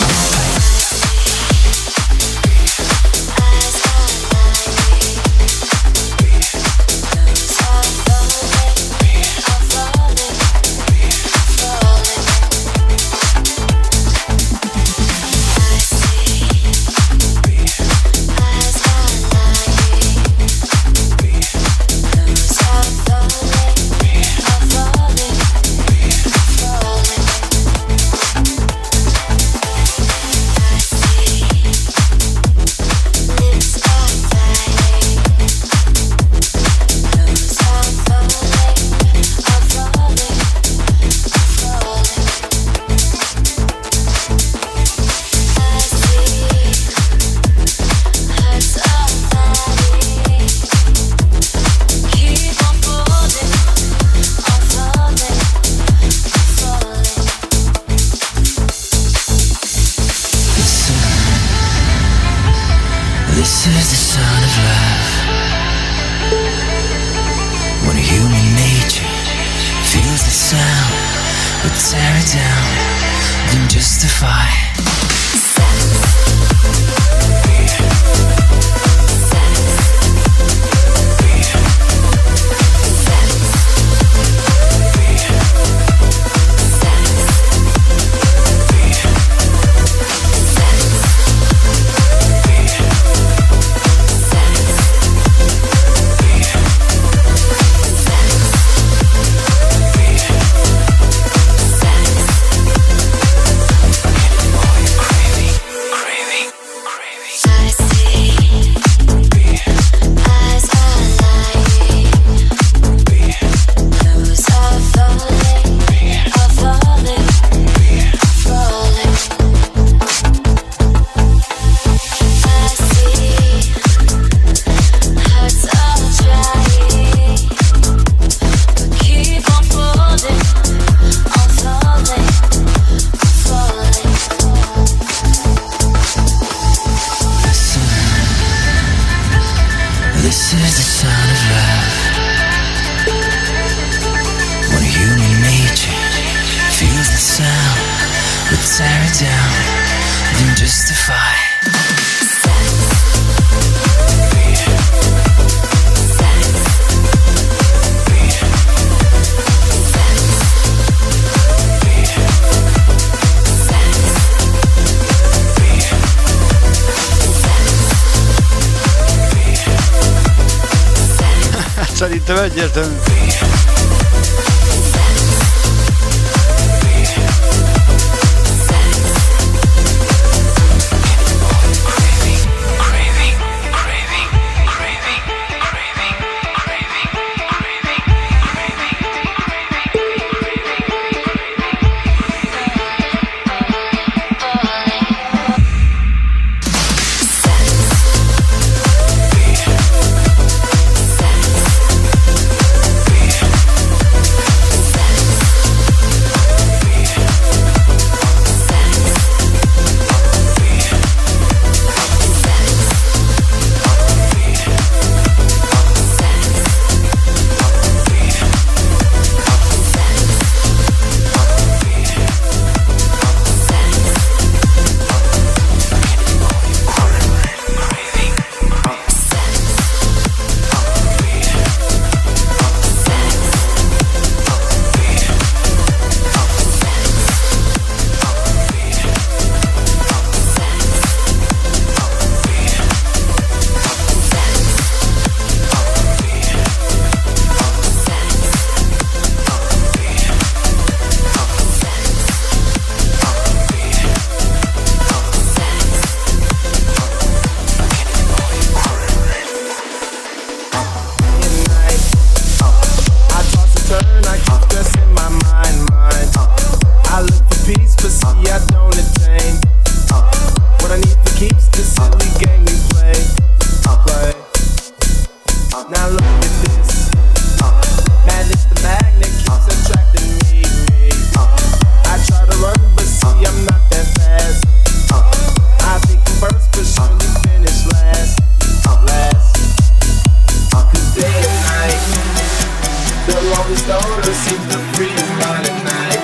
The 293.30 293.40
lonely 293.54 293.76
star 293.76 294.22
seems 294.42 294.66
to 294.72 294.78
freeze 294.98 295.30
by 295.38 295.62
the 295.62 295.74
night. 295.86 296.20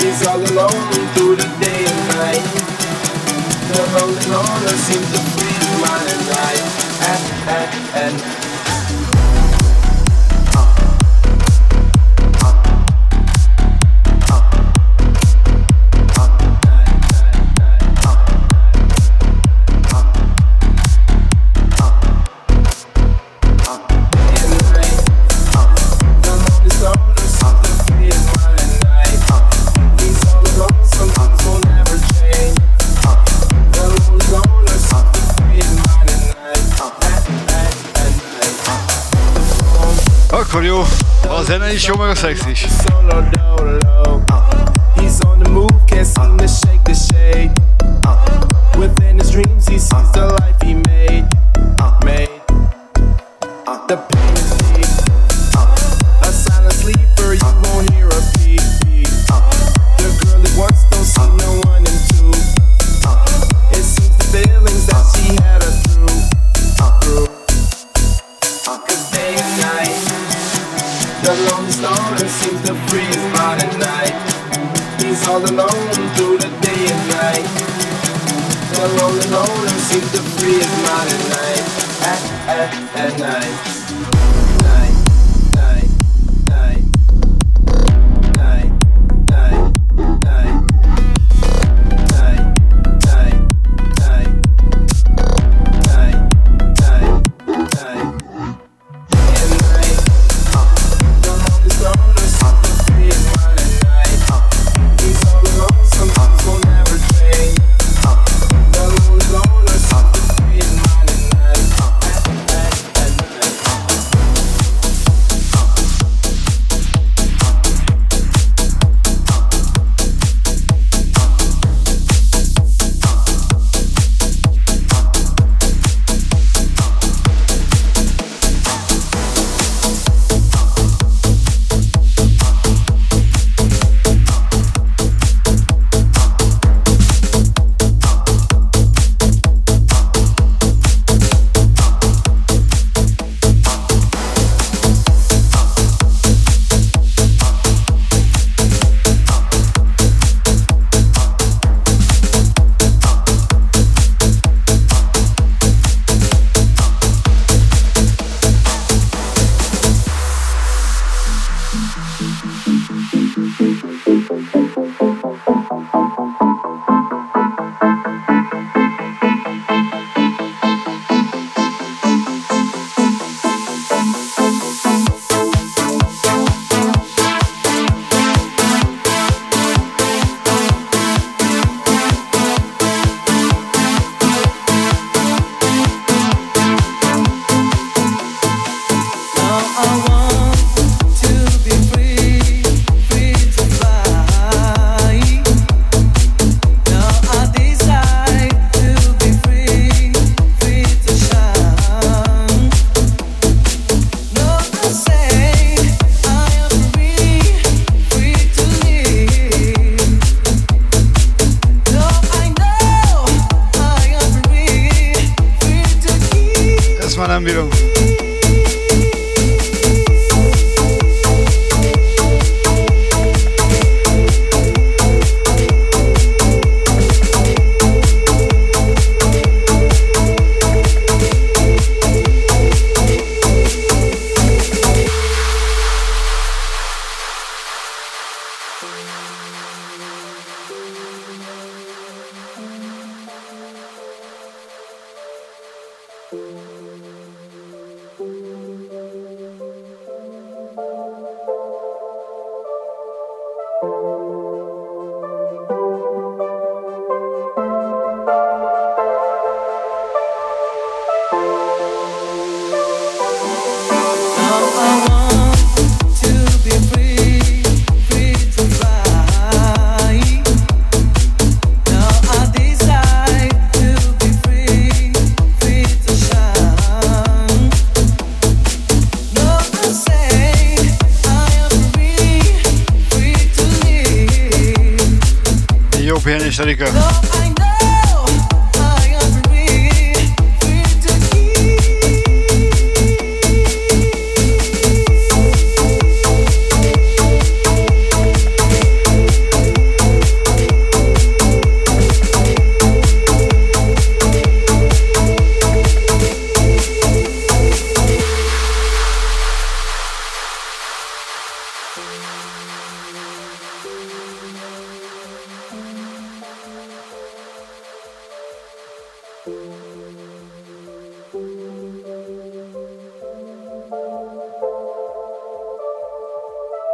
He's 0.00 0.26
all 0.26 0.40
alone 0.40 0.82
through 1.12 1.36
the 1.36 1.48
day 1.60 1.84
and 1.84 2.00
night. 2.16 2.44
The 3.68 3.82
seems 4.88 5.08
to 5.12 5.20
night. 6.32 6.64
And, 7.12 7.22
and, 7.52 8.16
and. 8.16 8.43
Ist 41.74 41.86
schon 41.86 41.98
mal 41.98 42.10
was 42.10 42.20
Sächsisch. 42.20 42.68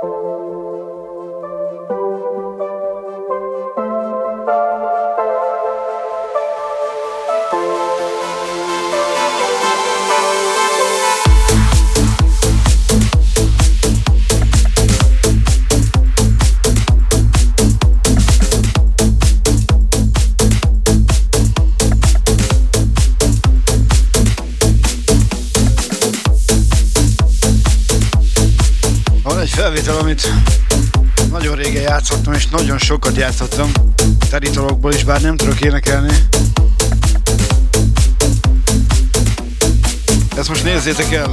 you. 0.02 0.39
sokat 33.10 33.24
játszottam, 33.24 33.72
teri 34.30 34.50
is, 34.94 35.04
bár 35.04 35.20
nem 35.20 35.36
tudok 35.36 35.60
énekelni. 35.60 36.14
Ezt 40.36 40.48
most 40.48 40.64
nézzétek 40.64 41.12
el! 41.12 41.30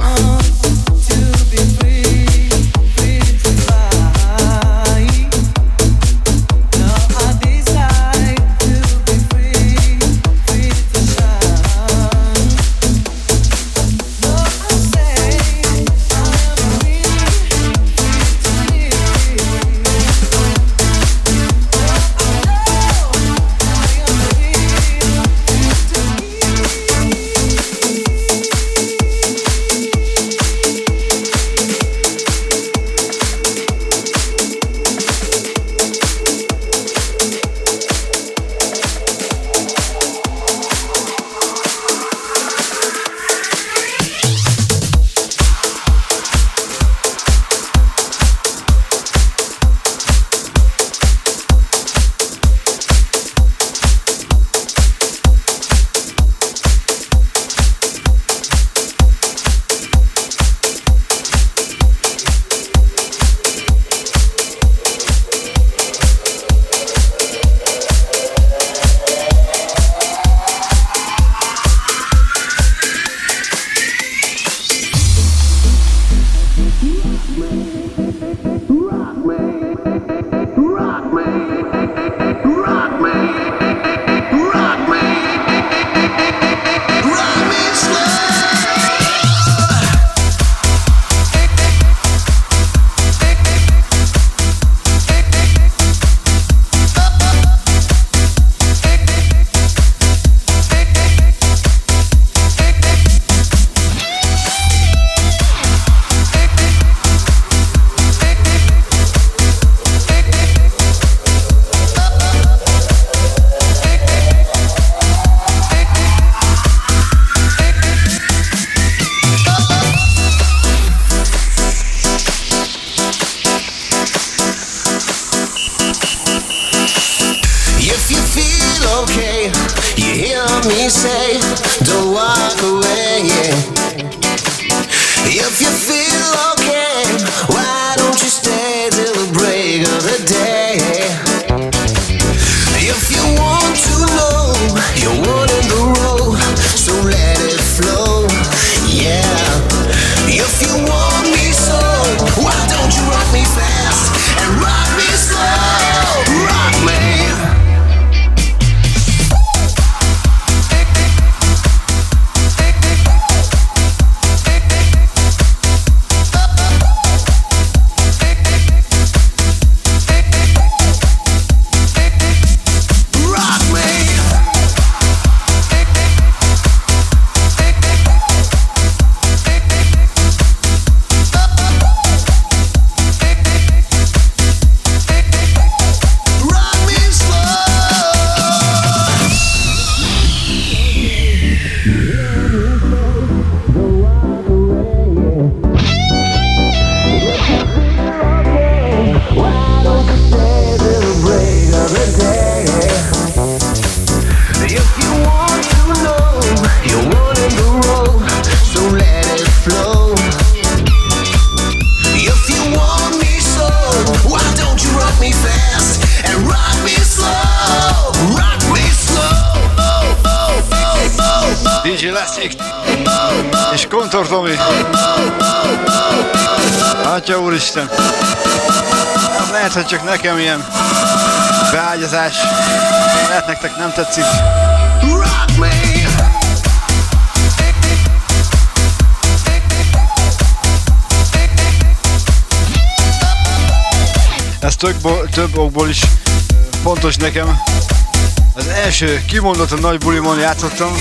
Első 249.00 249.24
kimondottan 249.26 249.78
nagy 249.78 249.98
bulimon 249.98 250.38
játszottam, 250.38 250.92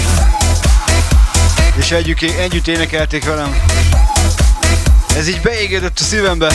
és 1.77 1.91
együtt, 1.91 2.21
együtt 2.21 2.67
énekelték 2.67 3.25
velem. 3.25 3.55
Ez 5.15 5.27
így 5.27 5.41
beégedett 5.41 5.99
a 5.99 6.03
szívembe. 6.03 6.53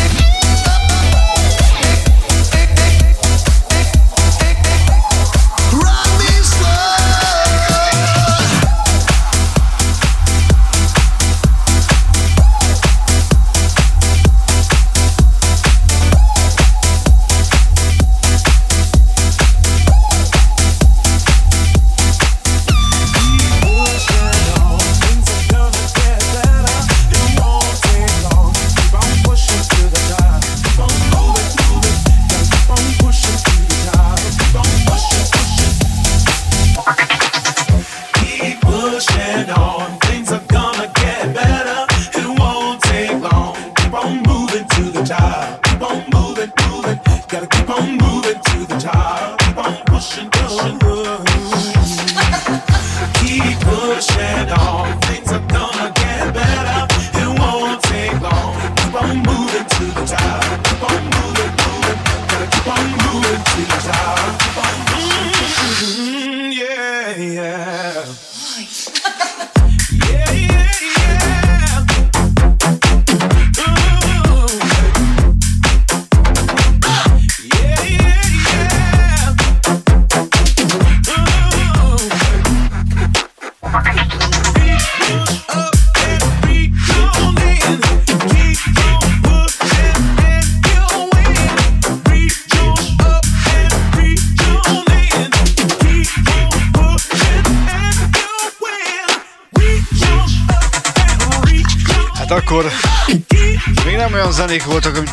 Zenék 104.52 104.66
voltak, 104.66 105.11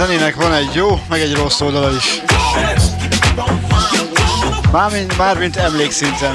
amit 0.00 0.20
most. 0.20 0.26
egy 0.52 0.74
jó, 0.74 1.00
meg 1.08 1.20
egy 1.20 1.34
rossz 1.34 1.60
oldala 1.60 1.90
is. 1.90 2.22
Mármint, 4.72 5.16
mármint 5.16 5.56
emlékszinten. 5.56 6.34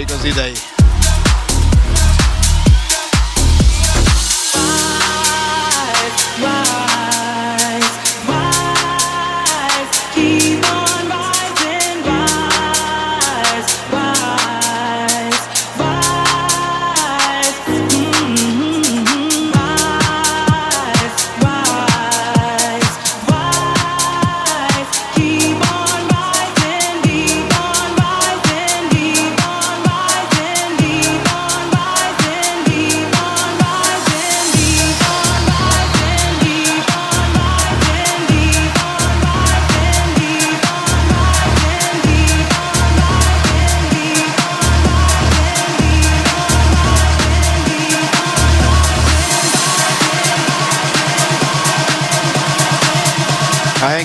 Rossz 0.00 0.08
emlék 0.08 0.10
az 0.10 0.24
idei. 0.24 0.69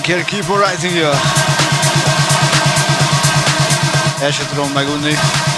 Henker, 0.06 0.24
keep 0.28 0.48
on 0.48 0.60
rising 0.60 0.92
here. 0.92 1.10
El 4.22 4.32
se 4.32 4.44
tudom 4.44 4.72
megunni. 4.72 5.55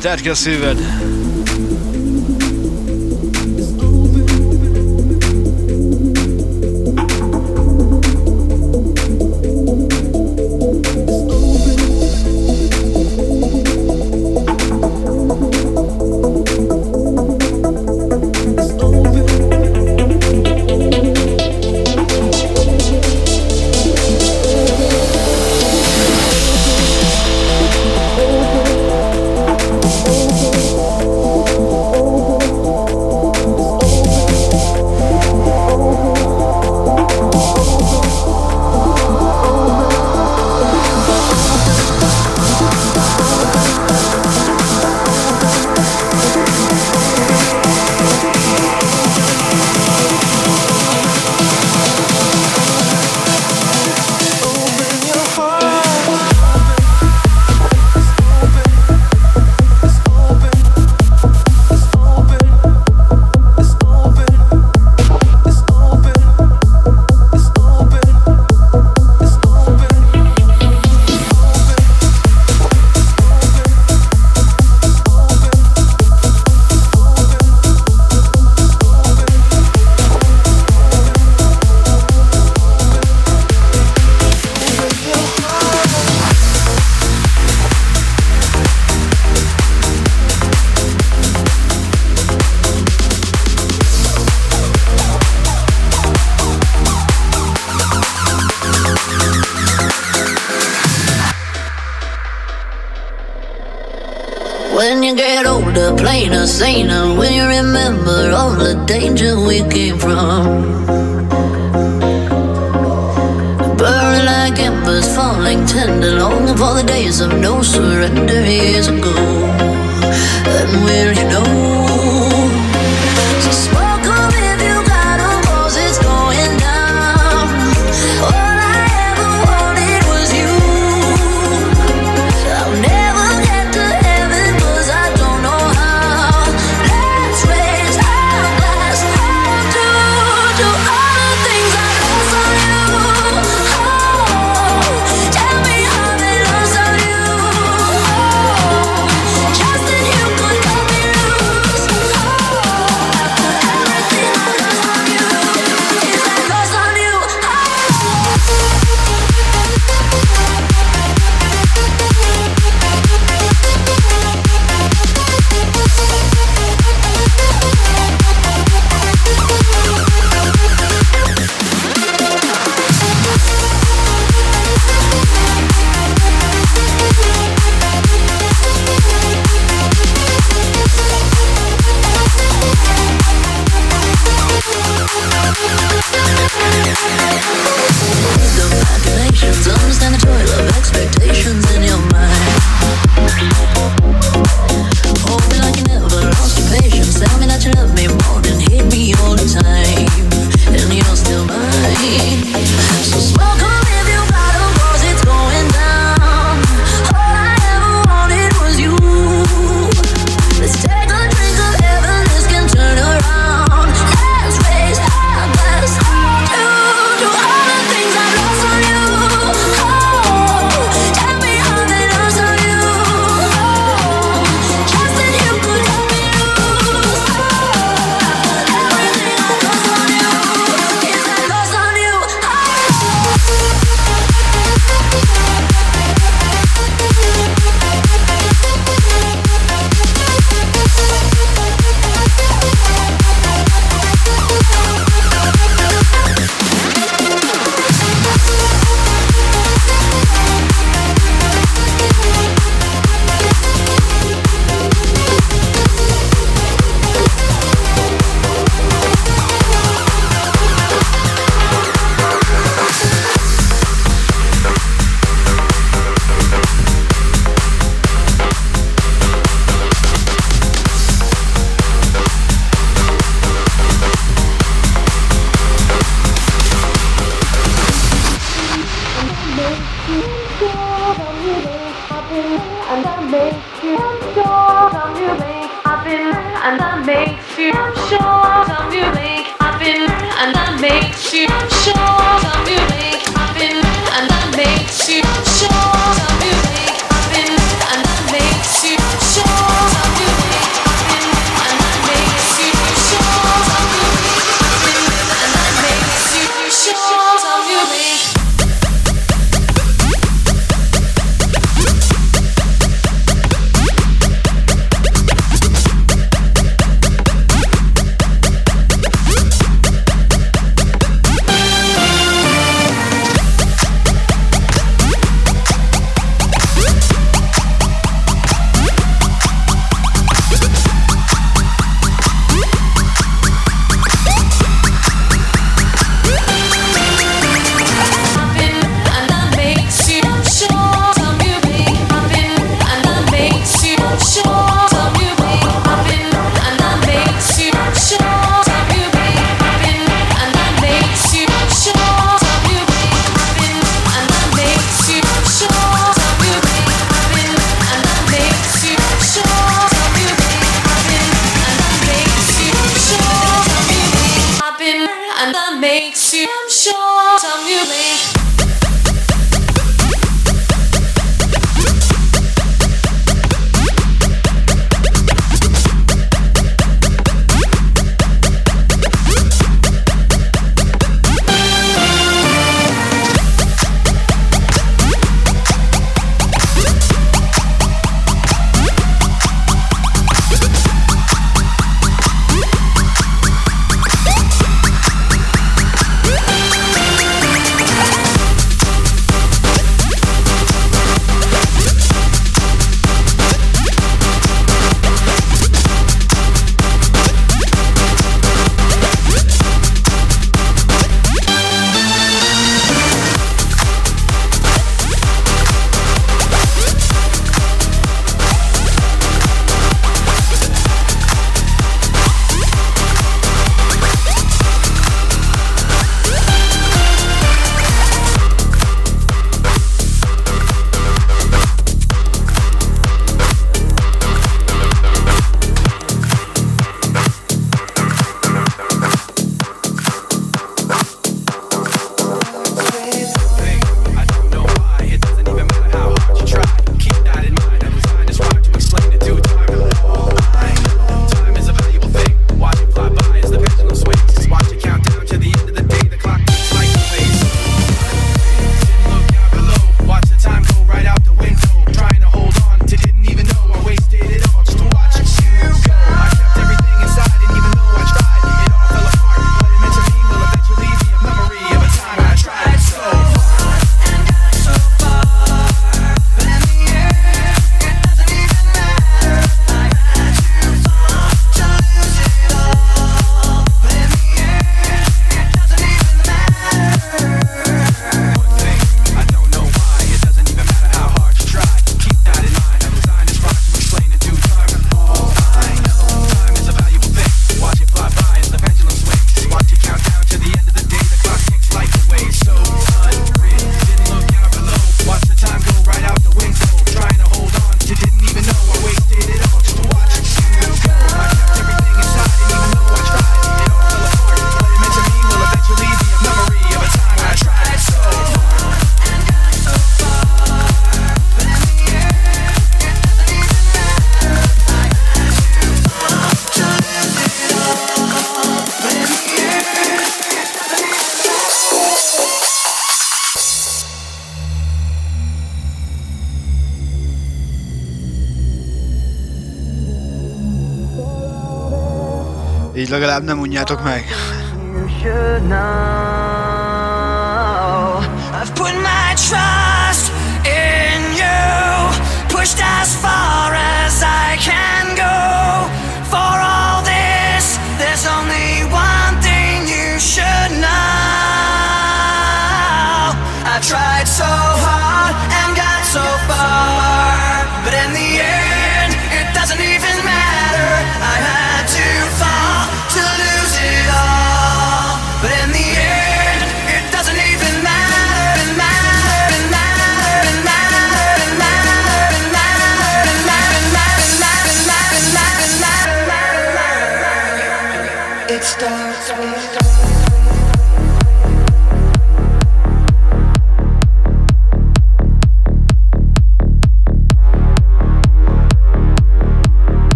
Tedd 0.00 0.20
ki 0.20 0.28
a 0.28 0.34
szíved. 0.34 1.09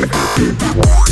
Yeah. 0.00 1.09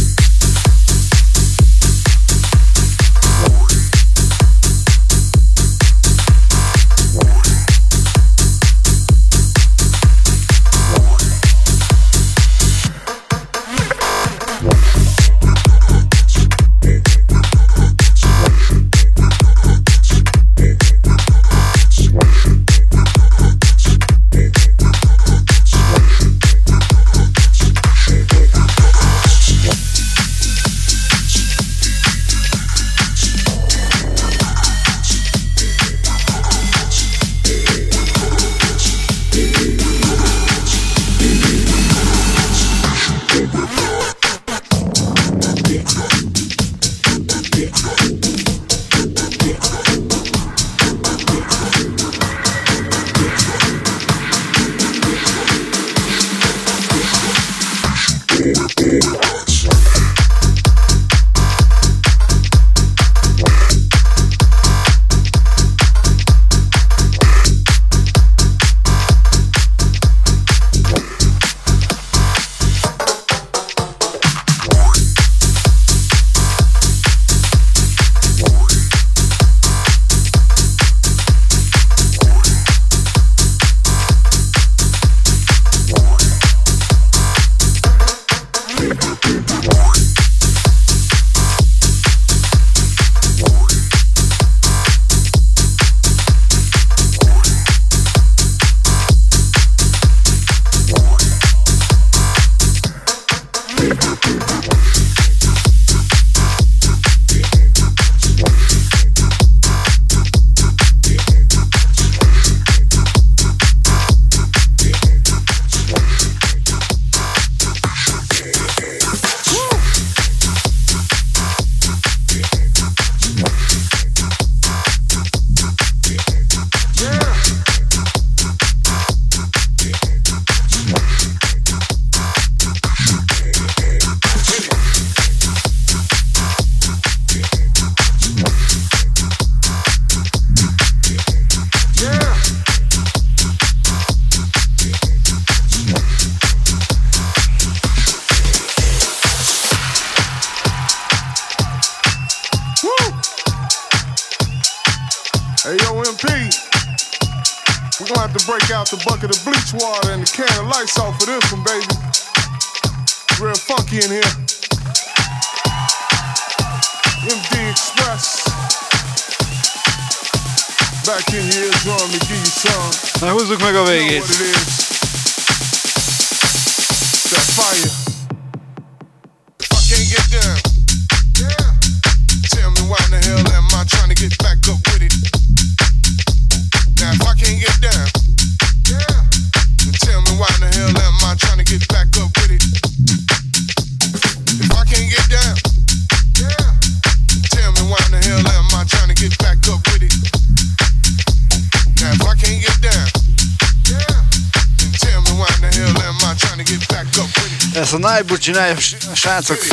csinálja, 208.48 208.76
srácok. 209.14 209.66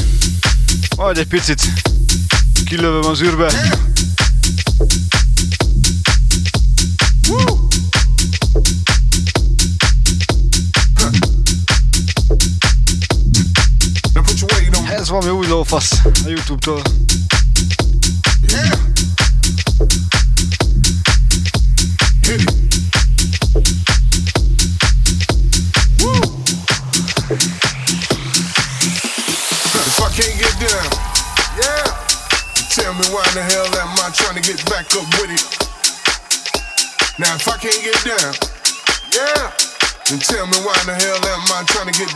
Majd 0.98 1.18
egy 1.18 1.28
picit 1.28 1.62
kilövöm 2.66 3.06
az 3.06 3.22
űrbe. 3.22 3.52
Woo! 7.30 7.68
ez 14.88 15.10
valami 15.10 15.30
új 15.30 15.48
lófasz 15.48 15.92
a 16.04 16.28
Youtube-tól. 16.28 16.82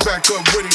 back 0.10 0.26
up 0.34 0.42
with 0.58 0.66
it. 0.66 0.74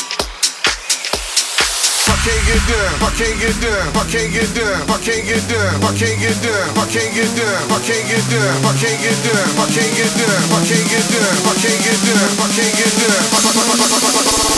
I 2.06 2.14
can't 2.22 2.44
get 2.46 2.62
down, 2.70 2.92
I 3.02 3.10
can't 3.18 3.34
get 3.42 3.56
down, 3.58 3.90
I 3.98 4.02
can't 4.06 4.30
get 4.30 4.46
down, 4.54 4.78
I 4.86 4.96
can't 5.02 5.26
get 5.26 5.42
down, 5.50 5.74
I 5.82 5.90
can't 5.98 6.20
get 6.22 6.38
down, 6.38 6.70
I 6.78 6.86
can't 6.94 7.10
get 7.10 7.34
down, 7.34 7.58
I 7.74 7.82
can't 7.82 8.06
get 8.06 8.22
down, 8.30 8.54
I 8.62 8.72
can't 8.78 8.94
get 9.02 9.18
down, 9.26 9.42
I 9.58 9.66
can't 9.74 9.90
get 9.98 10.10
down, 10.14 10.38
I 10.54 10.62
can't 10.62 10.86
get 10.86 11.02
down, 11.10 11.34
I 11.34 11.54
can't 11.58 11.82
get 11.82 11.98
down, 11.98 12.30
I 12.30 12.46
can't 12.54 12.74
get 12.78 12.92
down, 12.94 13.18
I 13.18 13.36
can't 13.42 14.38
get 14.38 14.44
down. 14.46 14.53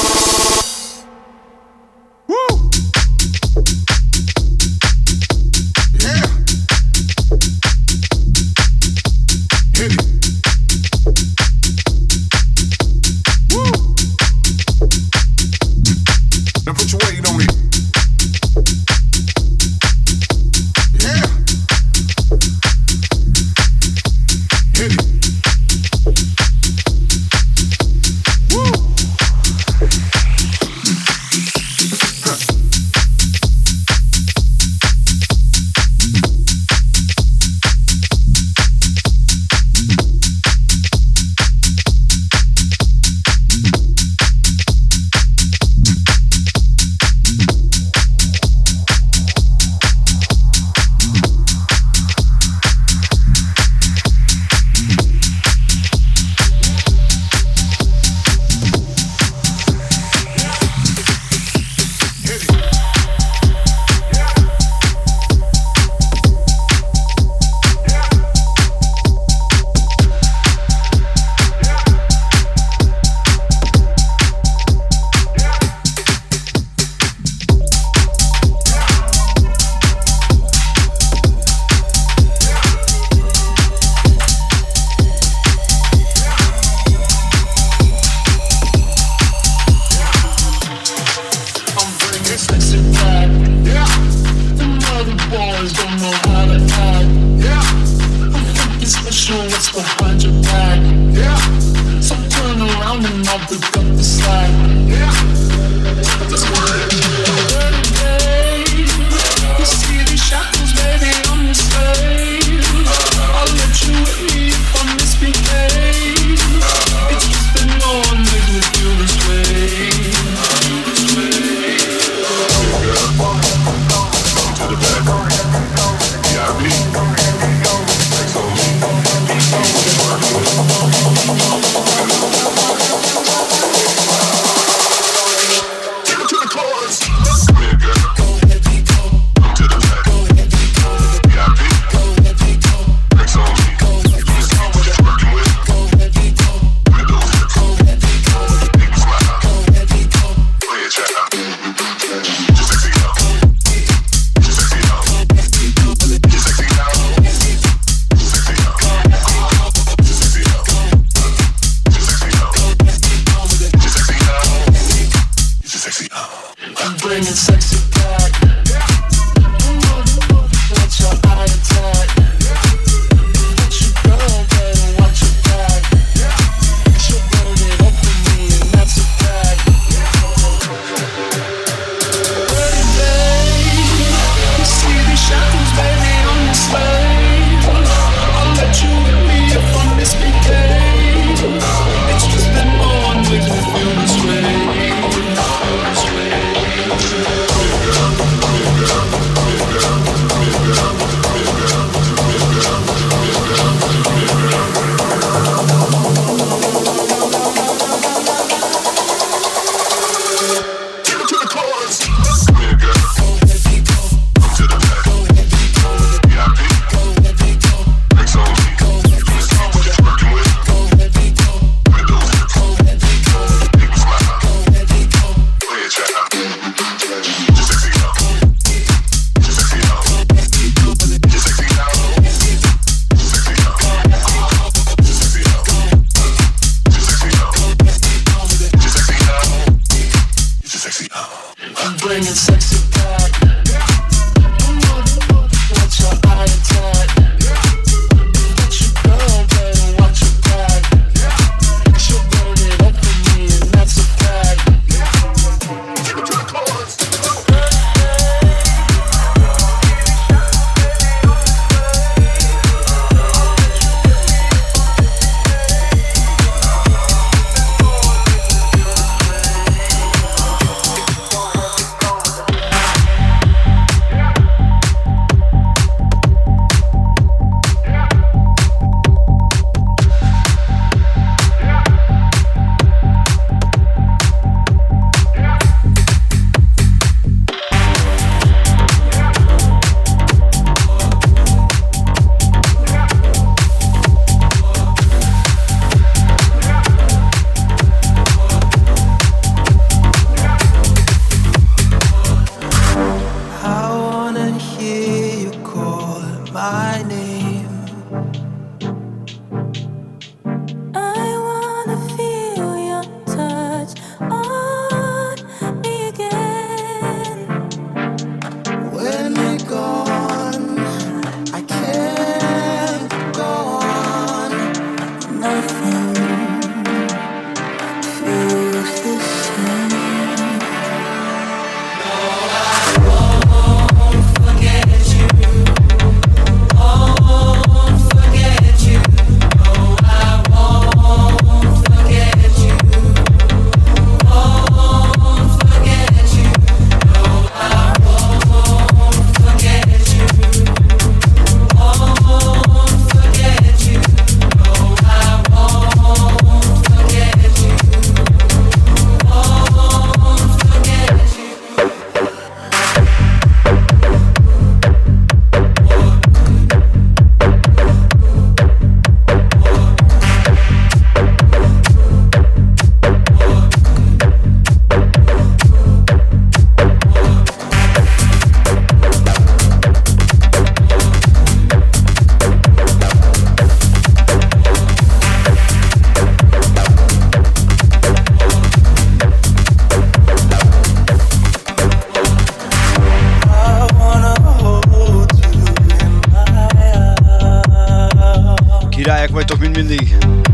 Királyok 399.36 399.58
vagytok, 399.58 399.74
mint 399.74 399.88
mindig. 399.88 400.45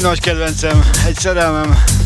Egy 0.00 0.06
nagy 0.06 0.20
kedvencem, 0.20 0.90
egy 1.06 1.18
szerelmem. 1.18 1.99